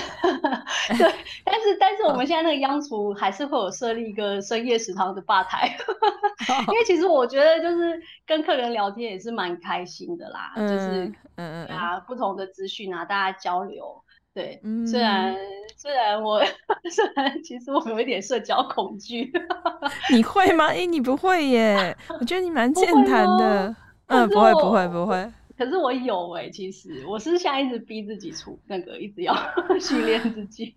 [0.95, 1.13] 对，
[1.43, 5.75] 但是但是我们现在那个央厨还是会有设立一个深夜食堂的吧台，
[6.69, 11.05] 因为其实我觉得就是跟客人聊天也是蛮开心的啦，嗯、就是
[11.37, 13.99] 嗯嗯啊不同的资讯啊大家交流，
[14.33, 15.35] 对，嗯、虽然
[15.77, 16.41] 虽然我
[16.91, 19.31] 虽然其实我有一点社交恐惧，
[20.11, 20.67] 你会吗？
[20.67, 23.75] 哎、欸，你不会耶，我觉得你蛮健谈的，
[24.07, 25.31] 嗯，不会不会不会。
[25.55, 29.35] 可是我有哎、欸，其实我是现在一直逼自己出那个，一直要
[29.79, 30.75] 训练自己。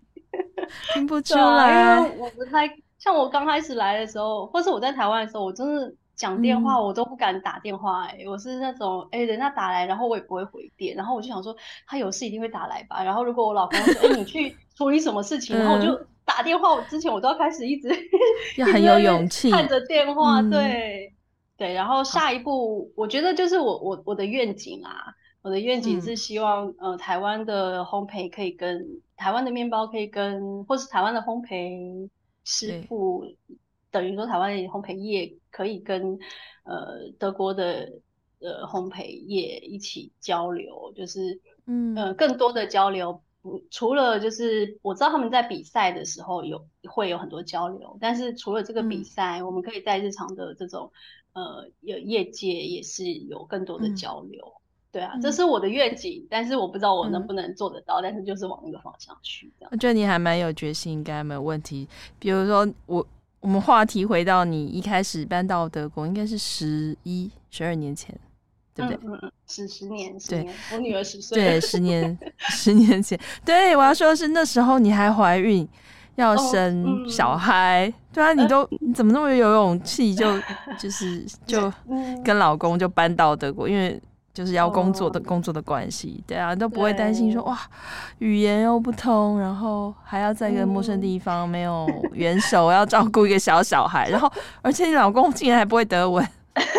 [0.93, 6.81] 听不出来、啊，因为我不太像我刚开始来的时候，或是我在台湾的时候，我真的讲电话。
[6.81, 11.55] 我都不敢打电话哎、我是那种哎、欸、人家打来，然后我也不会回电，然后我就想说
[11.87, 17.89] 他有事一定会打来吧，然后如果我老公说哎、欸、你去 处理什么事情，然后我就打电话，我之前我都要开始一直
[18.57, 21.13] 要很有勇气看着电话，对。
[21.59, 24.93] 对，然后下一步，我觉得就是我我我的愿景啊，
[25.41, 28.79] 我的愿景是希望、嗯、呃台湾的烘焙可以跟
[29.15, 32.07] 台湾的面包可以跟，或是台湾的烘焙
[32.43, 33.25] 师傅，
[33.91, 36.19] 等于说台湾的烘焙业可以跟
[36.63, 37.91] 呃德国的
[38.39, 50.91] 呃烘焙业一起交流，就是嗯呃更多的交流，不除了就是我知道他们在比赛的时候有会有很多交流，但是除了这个比赛，嗯、我们可以在日常的这种。
[51.33, 54.57] 呃，有业界也是有更多的交流，嗯、
[54.93, 59.53] 对啊、嗯，这是我的愿景，但是我不知道我能不能做得到，嗯、但是就是往那个方向去。
[59.69, 61.87] 我觉得你还蛮有决心，应该没有问题。
[62.17, 63.05] 比如说我，
[63.47, 68.13] 我们话题回到你一开始搬到德国，应该是十一、十二年前，
[68.75, 68.99] 对不对？
[69.05, 73.17] 嗯嗯，十十年，十年，我女儿十岁，对，十年，十年前。
[73.45, 75.65] 对，我要说的是那时候你还怀孕。
[76.15, 80.25] 要生小孩，哦嗯、对啊，你都你怎么那么有勇气，就
[80.77, 81.71] 就是就
[82.25, 84.01] 跟老公就搬到德国，因为
[84.37, 87.57] 就是要工作的、哦、工作的关系，对啊，都不会担心说哇，
[88.19, 94.31] 语言又不通，然后还要在一个陌生地方，没有援手，要照顾一个小小孩，然后
[94.61, 96.23] 而且你老公竟然还不会德文，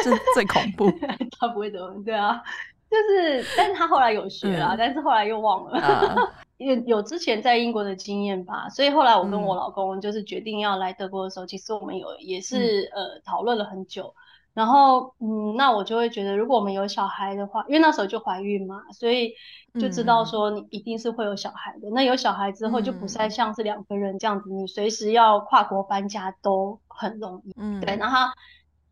[0.05, 0.89] 这最恐怖。
[1.41, 2.41] 他不会德文，对啊，
[2.89, 5.81] 就是，但是他后来有学啊、嗯，但是后来又忘了。
[5.81, 6.15] 啊。
[6.59, 14.13] 有有之前在英国的经验吧，所以后来我跟我老公就是决定要来德国的时候，嗯、其实我们有也是、嗯、呃讨论了很久，
[14.59, 19.33] 然后嗯，那我就会觉得，如果我们有小孩的话，因为那时候就怀孕嘛，所以
[19.81, 21.89] 就知道说你一定是会有小孩的。
[21.89, 27.55] 嗯、那有小孩之后就不再像是两个人这样子，嗯、你随时要跨国搬家都很容易。
[27.57, 28.33] 嗯，对，然后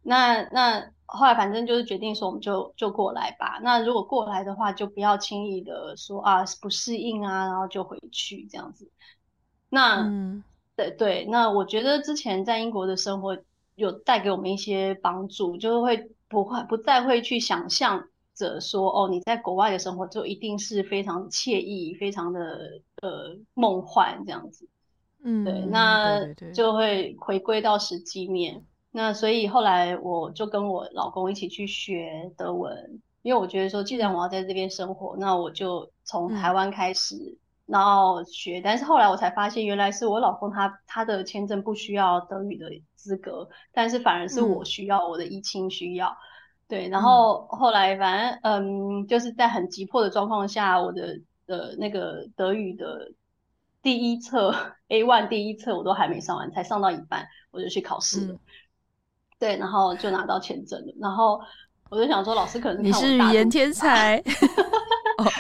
[0.03, 0.91] 那那。
[1.09, 3.61] 后来反正就是决定说，我们就就过来吧。
[3.63, 8.91] 那如果过来的话，就不要轻易的说啊不适应啊，然后就回去这样子。
[9.69, 10.43] 那、嗯、
[10.75, 13.39] 对对，那我觉得之前在英国的生活
[13.77, 24.69] 有带给我们一些帮助，就是会不会不再会去想象着说哦，你在国外的生活就一定是非常惬意、非常的呃梦幻这样子。
[25.23, 26.21] 嗯，对，那
[26.53, 28.65] 就会回归到实际面。
[28.93, 37.37] 那所以后来我就跟我老公一起去学德文，因为我觉得说，既然我要在这边生活，那我就从台湾开始，
[37.67, 38.61] 然后学。
[38.61, 46.17] 但是后来我才发现，原来是我老公他他的签证不需要德语的资格，但是反而是我需要，我的依亲需要。
[46.69, 53.13] 对，然后后来反正嗯，就是在很急迫的状况下，我的的那个德语的
[53.83, 54.55] 第一册
[54.89, 58.35] A one 第一册我都还没上完，才上到一半我就去考试了。
[58.35, 58.39] 嗯
[59.39, 60.95] 对，然后就拿到签证了。
[60.99, 61.39] 然后
[61.91, 64.17] 我就想说，老师可能你是语言天才，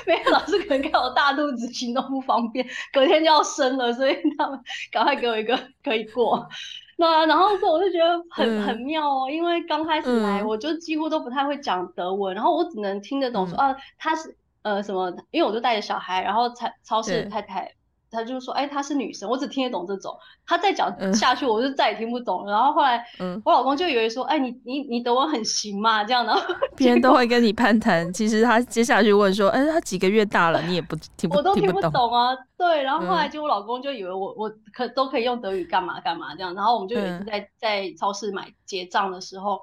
[0.07, 4.61] 没有老师可能看我大肚子，行动不方便，隔天就要生了，所以他们
[4.91, 6.49] 赶快给我一个可以过。
[6.97, 17.72] 那然后说，我就觉得很、嗯、很妙哦，因为刚开始来，我就几乎都不太会讲德文，嗯、然后我只能听得懂说、嗯、啊，他是呃什么，因为我就带着小孩，然后超超市太太。
[18.11, 20.16] 他就说：“哎、欸，她是女生，我只听得懂这种。
[20.46, 26.32] 他再讲下去，我就再也听不懂然后后来，嗯，我老公就以为说：‘哎、欸，你你你德文很行嘛？’这样的，
[26.76, 28.11] 别人都会跟你攀谈。
[28.12, 32.36] 其实他接下去问说：‘哎、欸，他几个月大了？’你也不听不，我都听不懂啊。
[32.57, 36.54] 对，然后后来就我老公就以为我我可都可以用德语干嘛干嘛这样。
[36.54, 39.61] 然后我们就有一次在、嗯、在超市买结账的时候，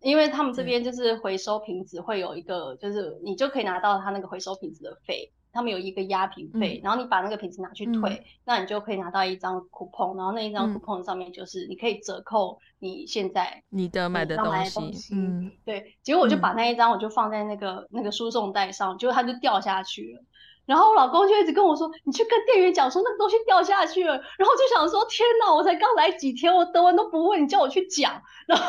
[0.00, 14.74] 因为他们这边就是回收瓶子会有一个，就是你就可以拿到他那个回收瓶子的费。”他们有一个压瓶费，嗯、然后你把那个瓶子拿去退，嗯、那你就可以拿到一张 coupon，然后那一张 coupon 上面就是你可以折扣你现在你的买的东西。
[14.74, 15.94] 东西嗯，对。
[16.02, 20.24] 结果我就把那一张我就放在那个、嗯、那个输送带上，结果它就掉下去了。
[20.66, 28.64] 然后我老公就一直跟我说：“你去跟店员讲说那个东西掉下去了。”然后就想说：“天哪，我才刚来几天，我德文都不会，你叫我去讲。”然后。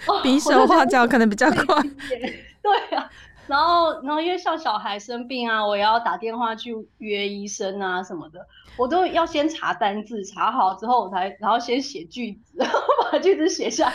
[0.22, 1.82] 比手画脚可能比较快，
[2.62, 3.10] 对啊，
[3.50, 8.46] 然后然后因为像小孩生病啊，我也要打电话去约医生啊什么的，
[8.78, 12.80] 我都要先查单字，查好之后我才然后先写句子， 然后
[13.10, 13.92] 把句子写下。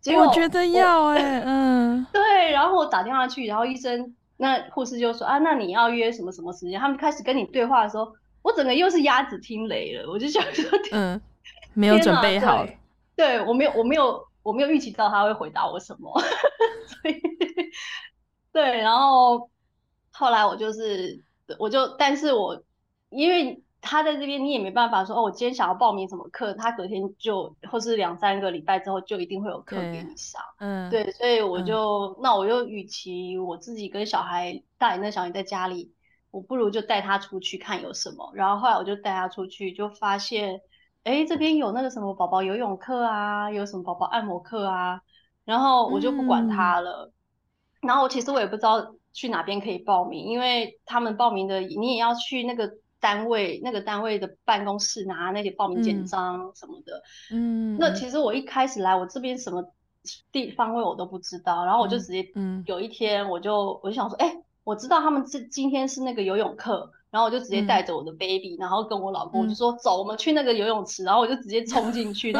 [0.00, 6.78] 结果我觉得要哎、欸，嗯，对，然后我打电话去，然后医生那护士就说啊，那你要约什么什么时间？
[6.78, 11.20] 他们开始跟你对话的时候，我整个又是鸭子听雷了，我就想说，嗯，
[11.74, 12.64] 没有准备好，
[13.16, 14.24] 对，对我没有，我没有。
[14.44, 16.12] 我没有预期到他会回答我什么，
[16.84, 17.14] 所以
[18.52, 19.50] 对，然后
[20.12, 21.24] 后来我就是，
[21.58, 22.62] 我就，但是我
[23.08, 35.92] 因为他在这边，你也没办法说哦，我今天想要报名什么课，他隔天就或是两三个礼拜之后就一定会有课给你上，嗯，对，所以我就，嗯、那我就与其我自己跟小孩带那小孩在家里，
[36.30, 40.60] 我不如就带他出去看有什么，然后后来我就带他出去，就发现。
[41.04, 45.02] 哎，这边有那个什么宝宝游泳课啊，有什么宝宝按摩课啊，
[45.44, 47.06] 然后我就不管他了。
[47.06, 47.11] 嗯、
[47.86, 52.70] 然后其实我也不知道去哪边可以报名，因为他们报名的你也要去那个
[53.00, 57.02] 单位，那个单位的办公室拿那些报名简章什么的。
[57.32, 59.62] 嗯，那其实我一开始来，我这边什么
[60.30, 66.90] 地方位我都不知道，然后我就直接，嗯，有一天我就我就想说，哎，我知道他们这今天是那个游泳课。
[67.12, 71.04] 然后我就直接带着我的 baby，、嗯、然后跟我老公就说、嗯、走，我们去那个游泳池。
[71.04, 72.32] 然后我就直接冲进去，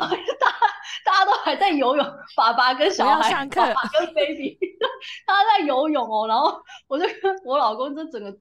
[1.04, 4.58] 大家都还在游泳，爸爸跟小孩，上课爸爸跟 baby，
[5.26, 6.26] 他在游泳哦。
[6.26, 8.36] 然后我就跟我老公就整个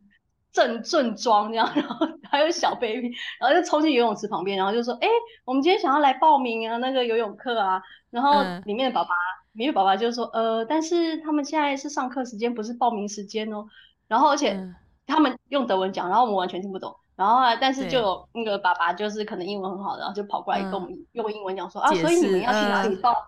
[0.51, 5.07] 正正装这样，然后还有小 baby，然后就冲进游泳池旁边，然后就说：“哎，
[5.45, 7.81] 我们今天想要来报名啊，那个游泳课啊。”
[8.11, 9.09] 然后里面的爸爸，
[9.53, 13.65] 里面的爸爸就说：“呃，但是他们现在是上课时间，不是报名时间哦。”
[14.07, 14.51] 然后而且。
[14.53, 14.75] 嗯
[15.11, 16.95] 他们用德文讲，然后我们完全听不懂。
[17.17, 23.27] 然后啊，但是就有那个爸爸，就是可能英文很好，然后就跑过来跟我们用英文讲说、嗯、啊，所以你们要去哪里报，嗯、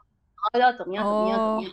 [0.53, 1.71] 然后要怎么样怎么样怎么样。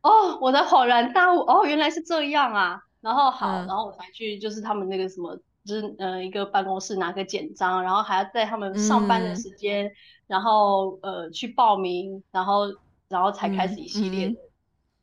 [0.00, 2.80] 哦，哦，我才恍然大悟，哦，原来是这样啊。
[3.00, 9.92] 然后好，嗯、然后我才去，就是他们那个什么，就是呃一个办公室拿个简章，然后还要在他们上班的时间，嗯、
[10.26, 12.64] 然后呃去报名，然后
[13.08, 14.34] 然后才开始一系列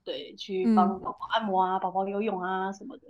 [0.03, 3.03] 对，去帮宝宝按摩啊，宝宝游泳啊什么的。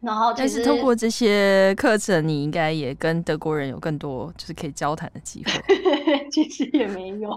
[0.00, 5.52] 然后，但是通过这些课程，你应该也跟德国人有更多就是可以交谈的机会。
[6.32, 7.28] 其实也没有，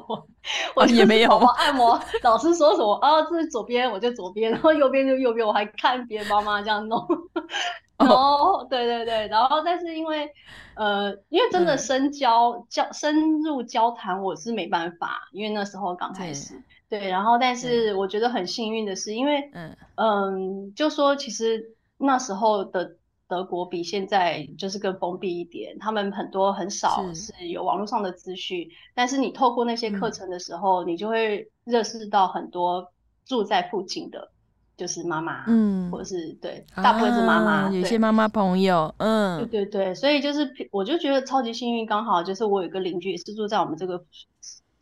[0.73, 1.29] 我也没有。
[1.31, 3.21] 我按摩老师说什么啊？
[3.23, 5.45] 这是左边，我就左边；然后右边就右边。
[5.45, 7.05] 我还看别人妈妈这样弄。
[7.97, 10.29] 然后，对对对，然后但是因为
[10.75, 16.53] 呃，因为真的深交交深入交谈，我是没办法，因为那时候刚开始。
[16.87, 21.75] 对，然后但是我觉得很幸运的是，因为嗯嗯，就说其实。
[22.03, 22.97] 那时候的
[23.27, 27.33] 德国比现在就是更封闭一点，他们很多很少是。
[27.47, 32.91] 有网络上的资讯，是但是你透过那些课程的时候，嗯、你就会认识到很多
[33.25, 34.29] 住在附近的，
[34.75, 38.27] 就是妈妈，嗯，或者是对，大部分是妈妈，啊、有些妈妈。
[38.27, 44.03] 朋友，嗯，对对对，所以就是我就觉得超级幸运，刚好就是我有一个邻居也是住在我们这个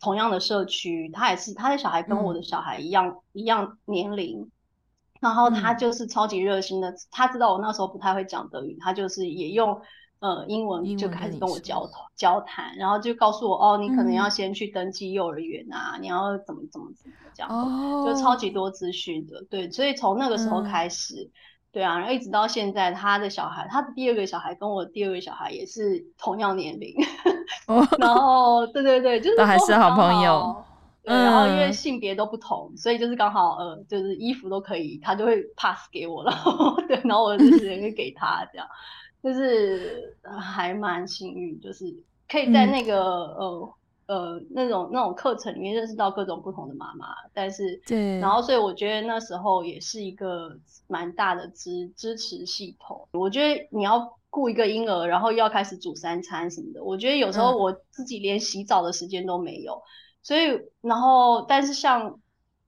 [0.00, 4.50] 同样的社区，他也是他的小孩跟我的小孩一样、嗯、一样年龄。
[5.22, 9.80] 然后他就是超级热心的，嗯、他知道我那时候不太会讲德语，他就是也用
[10.18, 21.30] 呃英文就开始跟我交交谈，然后就告诉我哦，你可能要先去登记幼儿园啊，嗯、你要怎么怎么怎么这样，哦、就超级多资讯的，对，所以从那个时候开始，嗯、
[21.70, 26.96] 对啊，然后一直到现在，他的小孩，他的第二个小孩跟我第二个小孩也是同样年龄，
[27.68, 30.64] 哦、 然后对对对，就是都还是好朋友。
[31.04, 38.66] 对，然后因为性别都不同，嗯、所以就是刚好呃，就是衣服都可以，他就会 pass 给我，然后对，然后我就是也会给他这样，
[39.20, 41.92] 就是还蛮幸运，就是
[42.28, 43.74] 可以在那个、嗯、呃
[44.06, 53.08] 呃那种那种课程里面认识到各种不同的妈妈，但是对，然后所以我觉得那时候也是一个蛮大的支支持系统。
[53.12, 59.82] 我觉得你要雇一个婴儿，然后又要开始煮三餐什么的，我觉得有时候我自己连洗澡的时间都没有。
[60.22, 62.18] 所以，然后，但是像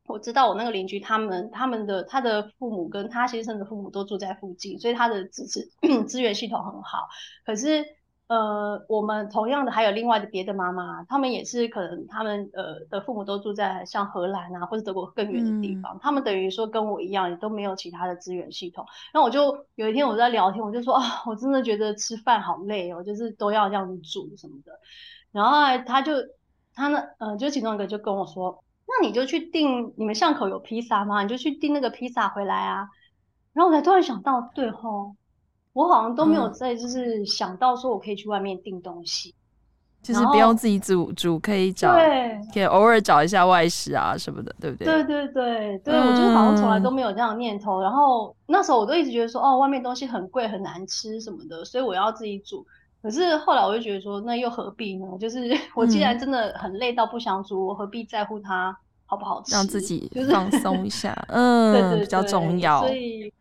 [0.06, 5.68] 我知道我那个邻居，他们他们的他的父母跟他先生的父母都住在附近，所以他的支持
[6.06, 7.08] 资源系统很好。
[7.46, 7.84] 可是，
[8.26, 18.84] 呃，我们同样的还有另外的别的妈妈，他们也是可能他们呃的父母都住在像荷兰啊或者德国更远的地方，嗯、他们等于说跟我一样，也都没有其他的资源系统。
[19.12, 24.72] 那我就有一天我在聊天，我就说啊，我真的觉得吃饭好累哦，就是都要这样子煮什么的。
[25.32, 26.12] 然后他就
[26.74, 31.22] 他呢，呃，就其中一个就跟我说，那你就去订，你们巷口有披萨吗？
[31.22, 32.88] 你就去订那个披萨回来啊。
[33.52, 35.14] 然后我才突然想到，对吼。
[35.72, 39.34] 我好像都没有在，就是想到说我可以去外面订东西，嗯，
[40.04, 44.86] 就是不用自己煮煮，可以找，对，可以偶尔找一下外食啊什么的，对不对？
[44.86, 47.80] 对对对对，嗯，我就是好像从来都没有这样的念头。
[47.80, 52.64] 然后那时候我都一直觉得说，哦，外面东西很贵很难吃什么的，所以我要自己煮。
[53.04, 55.06] 可是后来我就觉得说，那又何必呢？
[55.20, 55.40] 就是
[55.76, 58.76] 我既然真的很累到不想煮，我何必在乎它
[59.06, 59.54] 好不好吃？
[59.54, 62.80] 让自己放松一下， 嗯，对对对，比较重要。
[62.80, 63.32] 所以，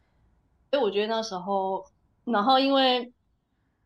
[0.70, 1.84] 所以我觉得那时候。
[2.26, 3.12] 然后，因为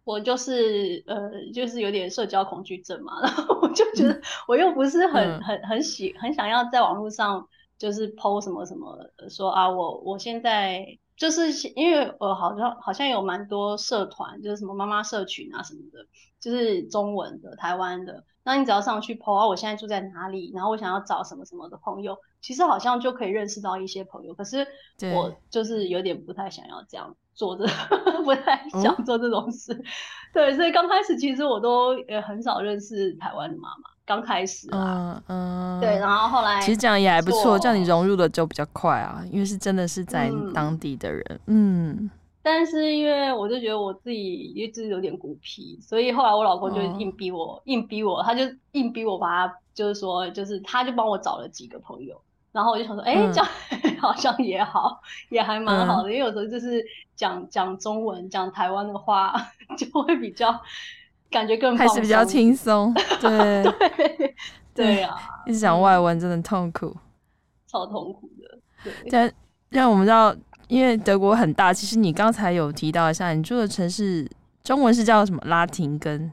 [0.03, 7.47] 我就是呃，就是有点社交恐惧症嘛， 然后我就觉得我又不是很、嗯、很很喜很想要在网络上
[7.79, 8.95] 就是 po 什么什么
[9.27, 10.85] 说啊，我我现在
[11.17, 16.05] 就是因为我，好像好像有蛮多社团，就是什么妈妈社群啊什么的，
[16.39, 24.67] 就是中文的台湾的，那你只要上去 po 啊，我现在住在哪里，然后我想要找什么什么的朋友，其实好像就可以认识到一些朋友，可是
[25.13, 27.17] 我就是有点不太想要这样。
[27.37, 27.65] 做着
[28.25, 29.83] 不太想做这种事，嗯、
[30.33, 33.89] 对，所以刚开始其实我都也很少认识台湾的妈妈。
[34.05, 41.89] 刚开始啊，嗯，嗯对，然后后来其实这样也还不错，这样你融入的就比较快啊，因为是真的是在当地的人，嗯。
[41.89, 42.11] 嗯，
[42.41, 44.17] 但是因为我就觉得我自己
[44.55, 52.19] 一直有点孤僻，所以后来我老公就硬逼我，哦、硬逼我，他就硬逼我把他，就是说，就是他就帮我找了几个朋友。
[52.51, 53.47] 然后我就想说，哎、欸，这样
[53.99, 56.83] 好像也好，也还蛮好的，嗯、因为有时候就是
[57.15, 59.33] 讲讲中文、讲台湾的话，
[59.77, 60.59] 就会比较
[61.29, 62.93] 感觉更还是比较轻松。
[63.21, 63.63] 对
[63.97, 64.35] 对
[64.73, 66.95] 对啊，一直讲外文真的痛苦，
[67.67, 68.59] 超痛苦的。
[68.83, 69.31] 对，但
[69.69, 70.35] 让我们知道，
[70.67, 74.29] 因为德国很大，其实你刚才有提到一下，你住的城市
[74.63, 75.41] 中文是叫什么？
[75.45, 76.31] 拉廷根。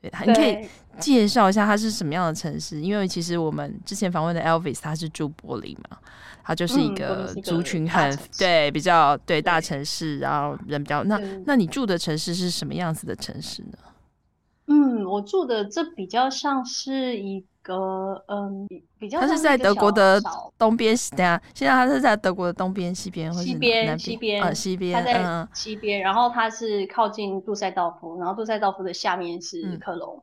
[0.00, 0.68] 对，你可以
[1.00, 2.80] 介绍一下它是什么样的城市？
[2.80, 5.98] 因为其实我们之前访问的 Elvis 他是住柏林嘛，
[6.42, 13.78] 他就是一个族群很、嗯、对比较对大城市，然后人比较那那你住的城市是什么样子的城市呢？
[14.70, 18.68] 嗯，我住的这比较像是一个嗯，
[18.98, 20.20] 比较它是在德国的
[20.58, 23.98] 东边，等下现在它是在德国的东边、西边或是南边？
[23.98, 30.22] 西边啊，西边，它在西边，然后它是靠近杜塞道夫，然后杜塞道夫的下面是科隆，嗯、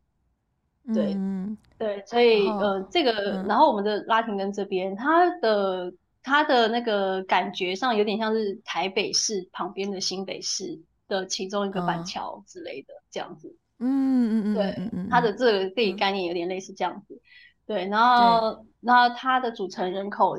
[0.94, 13.56] 对、嗯、对，所以呃，这个、嗯、然后我们的拉廷根这边，它的它的那个感觉上有点像是台北市旁边的新北市的其中一个板桥之类的、嗯、这样子。
[13.80, 16.12] 嗯嗯嗯，对，它的这个地理概。
[16.12, 17.20] 念有点类似这样子，
[17.68, 20.38] 对，然后，然后它的组成人口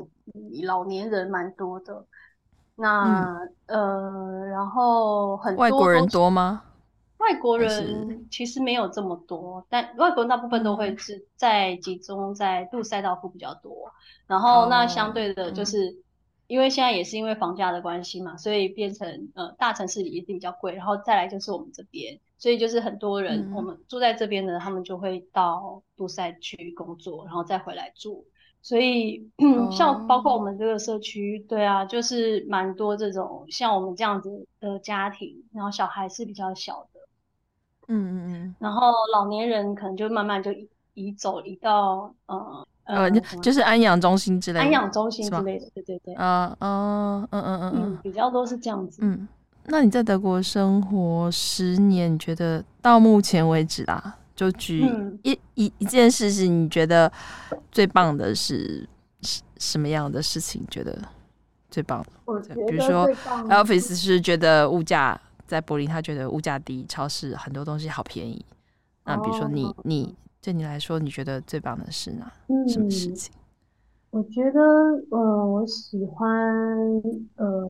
[0.63, 2.03] 老年人蛮多的，
[2.75, 3.37] 那
[3.67, 6.63] 呃，然后很多外国人多吗？
[7.17, 13.91] 外国人其实没有这么多，但外国人大部分都会是在集中在杜塞道夫比较多，
[14.27, 16.03] 然后那相对的就是。
[16.49, 28.25] 因为现在也是因为房价的关系嘛，所以变成呃大城市里一定比较贵，然后再来就是我们这边，所以就是很多人、嗯、我们住在这边的，他们就会到杜塞去工作，然后再回来住。
[28.61, 36.96] 所以、哦、 像包括我们这个社区，对啊，就是蛮多这种像我们这样子的家庭，然后小孩是比较小的，
[37.87, 42.67] 嗯嗯嗯，然后老年人可能就慢慢就移移走移到呃。
[42.87, 43.11] 呃，
[43.41, 48.99] 就是安养中心之类的，安养中心之类的，对对对，啊，嗯嗯嗯嗯，比较多是这样子。
[49.01, 49.27] 嗯，
[49.65, 54.79] 那你在德国生活十年，你觉得到目前为止啦，就举
[55.23, 57.11] 一、嗯、一一件事情，你觉得
[57.73, 58.87] 最棒的是
[59.57, 60.65] 什么样的事情？
[60.71, 60.97] 觉得
[61.69, 62.09] 最棒的？
[62.23, 63.05] 我觉得比如说
[63.49, 68.45] ，Elvis 是觉得物价在柏林，他觉得物价低，超市很多东西好便宜。
[69.05, 70.15] 那比如说你你。
[70.39, 72.31] 对你来说，你觉得最棒的是哪？
[72.47, 73.33] 嗯、什么事情？
[74.11, 74.61] 我觉得，
[75.11, 76.31] 呃，我喜欢，
[77.35, 77.69] 呃，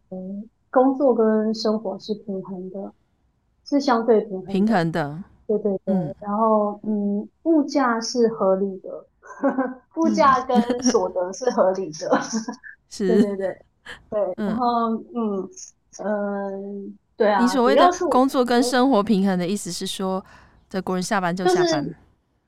[0.70, 2.94] 工作跟生活是平衡的，
[3.66, 4.52] 是相对平衡的。
[4.52, 5.96] 平衡的，对对对。
[5.96, 9.06] 嗯、然后，嗯，物价是合理的，
[9.96, 12.22] 物价跟所得是合理的。
[12.92, 13.66] 是， 对对对
[14.12, 14.34] 对。
[14.36, 15.50] 然后，嗯
[16.04, 17.42] 嗯，对啊。
[17.42, 20.24] 你所谓的工作跟生活平衡的意思是说，
[20.70, 21.84] 德国人下班就下班。
[21.84, 21.96] 就是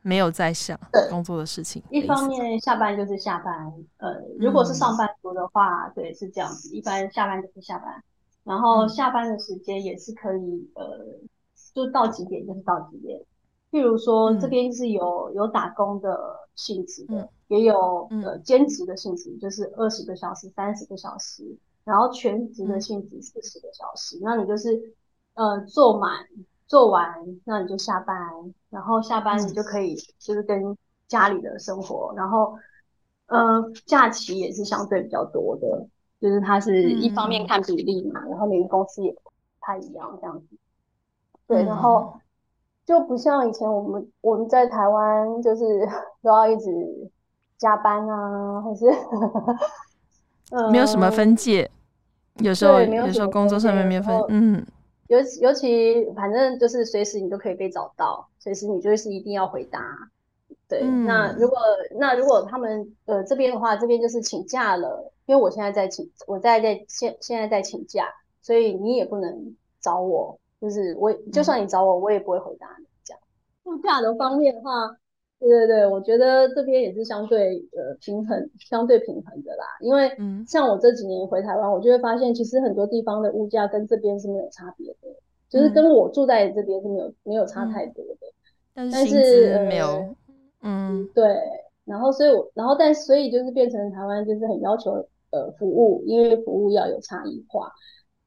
[0.02, 1.84] 没有在想工作的事情。
[1.92, 3.54] 一方面下班就是下班，
[3.98, 6.74] 呃，如果是上班族的话，嗯、对，是这样子。
[6.74, 8.02] 一般下班就是下班，
[8.46, 10.86] 然后下班的时间也是可以，呃，
[11.76, 13.20] 就到几点就是到几点。
[13.72, 16.18] 譬如说这边是有、嗯、有打工的
[16.56, 21.44] 性质的，嗯、也有呃兼职的性质，就是二十个小时、三十个小时，
[21.90, 24.18] 然后全职的性质四十个小时。
[24.18, 24.70] 嗯、那你就是
[25.34, 26.26] 呃做满
[26.68, 27.14] 做完，
[27.46, 28.16] 那你就下班，
[28.70, 30.78] 然后下班你就可以就是跟
[31.08, 32.56] 家里的生活，嗯、然后
[33.28, 35.88] 呃假期也是相对比较多的。
[36.22, 39.32] 就是它是一方面看比例嘛，嗯、然后每个公司也不
[39.62, 40.48] 太一样这样子。
[41.48, 42.20] 对，嗯、然后
[42.86, 45.64] 就不像以前我们我们在台湾，就是
[46.22, 47.10] 都要一直
[47.58, 48.86] 加班啊，或是
[50.72, 51.79] 没有什么分界，嗯、
[52.40, 54.66] 有时候有时候工作上面没有分，嗯，
[55.08, 59.80] 尤尤其反正就是随时你都可以被找到，随时你就是一定要回答。
[60.68, 61.58] 对，嗯、那如果
[62.00, 65.12] 那如果他们呃这边的话，这边就是请假了。
[65.26, 68.06] 因为我现在在请，我在在现现在在请假，
[68.42, 73.22] 所以你也不能找我，就是我就算你找我，我也不会回答你这样。
[73.64, 74.96] 度假的方面的话，
[75.40, 79.66] 对对对，我觉得这边也是相对呃平衡，相对平衡的啦。
[79.82, 80.12] 因为
[80.48, 85.10] 像我这几年回台湾，我就会发现，其实很多地方的物价跟这边是没有差别的，
[85.50, 88.28] 就是跟我住在这边是没有没有差太多的。
[88.74, 90.16] 但是没有，
[90.62, 91.38] 嗯，对。
[91.86, 95.08] 然后所以我，然后但所以就是变成台湾就是很要求。
[95.32, 97.72] 呃，服务，因为服务要有差异化，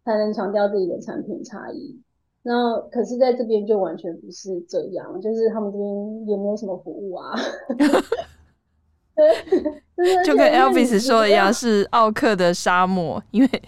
[0.05, 2.01] 才能强调自己的产品差异。
[2.43, 7.35] 那可是在这边就完全不是这样，就是他们这边也没有什么服务啊。
[9.15, 13.63] 对，就跟 Elvis 说的一样，是奥克的沙漠，因为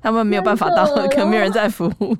[0.00, 2.16] 他们没有办法到，可没有人在服务。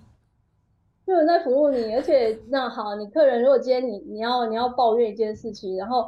[1.06, 6.06] 没有人在服务你，而且那好，你客人如果今天你你要你要抱怨一件事情，然后。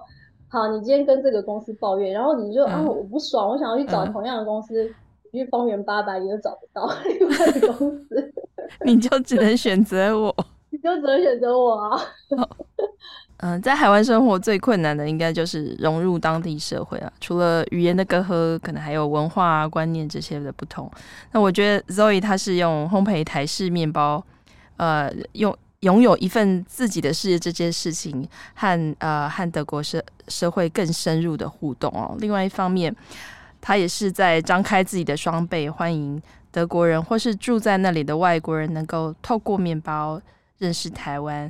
[0.48, 4.88] 好，你今天跟这个公司抱怨，然后你就、嗯、啊，我不爽，我想要去找同样的公司，
[5.32, 8.32] 去、嗯、方圆八百里都找不到 另外的公司，
[8.84, 10.34] 你就只能选择我，
[10.70, 12.00] 你就只能选择我啊。
[13.38, 20.90] 嗯、呃，在海湾生活最困难的应该就是融入当地社会啊，除了语言的隔阂，可能还有文化观念这些的不同。
[21.32, 24.24] 那我觉得 Zoe 她是用烘焙台式面包，
[24.76, 25.56] 呃，用。
[25.80, 32.16] 拥有一份自己的事业这件事情和呃和德国社社会更深入的互动哦。
[32.18, 32.92] 另外一方面，
[33.60, 36.20] 他也是在张开自己的双臂，欢迎
[36.56, 40.18] 德国人或是住在那里的外国人能够透过面包
[40.56, 41.44] 认识台湾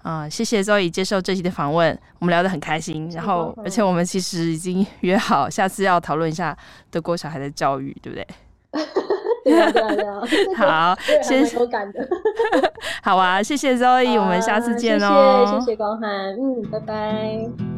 [0.00, 0.30] 啊、呃。
[0.30, 3.10] 谢谢 Zoe 接受这期的访问，我们聊得很开心。
[3.10, 6.56] 然后，而且我们其实已经约好下次要讨论一下
[6.90, 8.26] 德国小孩的教育，对不对？
[9.44, 10.94] 对啊，对啊，对啊。
[10.94, 11.58] 好， 谢谢。
[11.58, 12.08] 有感的。
[13.04, 15.44] 好啊，谢谢 Zoe，我们下次见哦。
[15.46, 16.08] 谢谢，谢谢光涵，
[16.40, 17.77] 嗯，拜拜。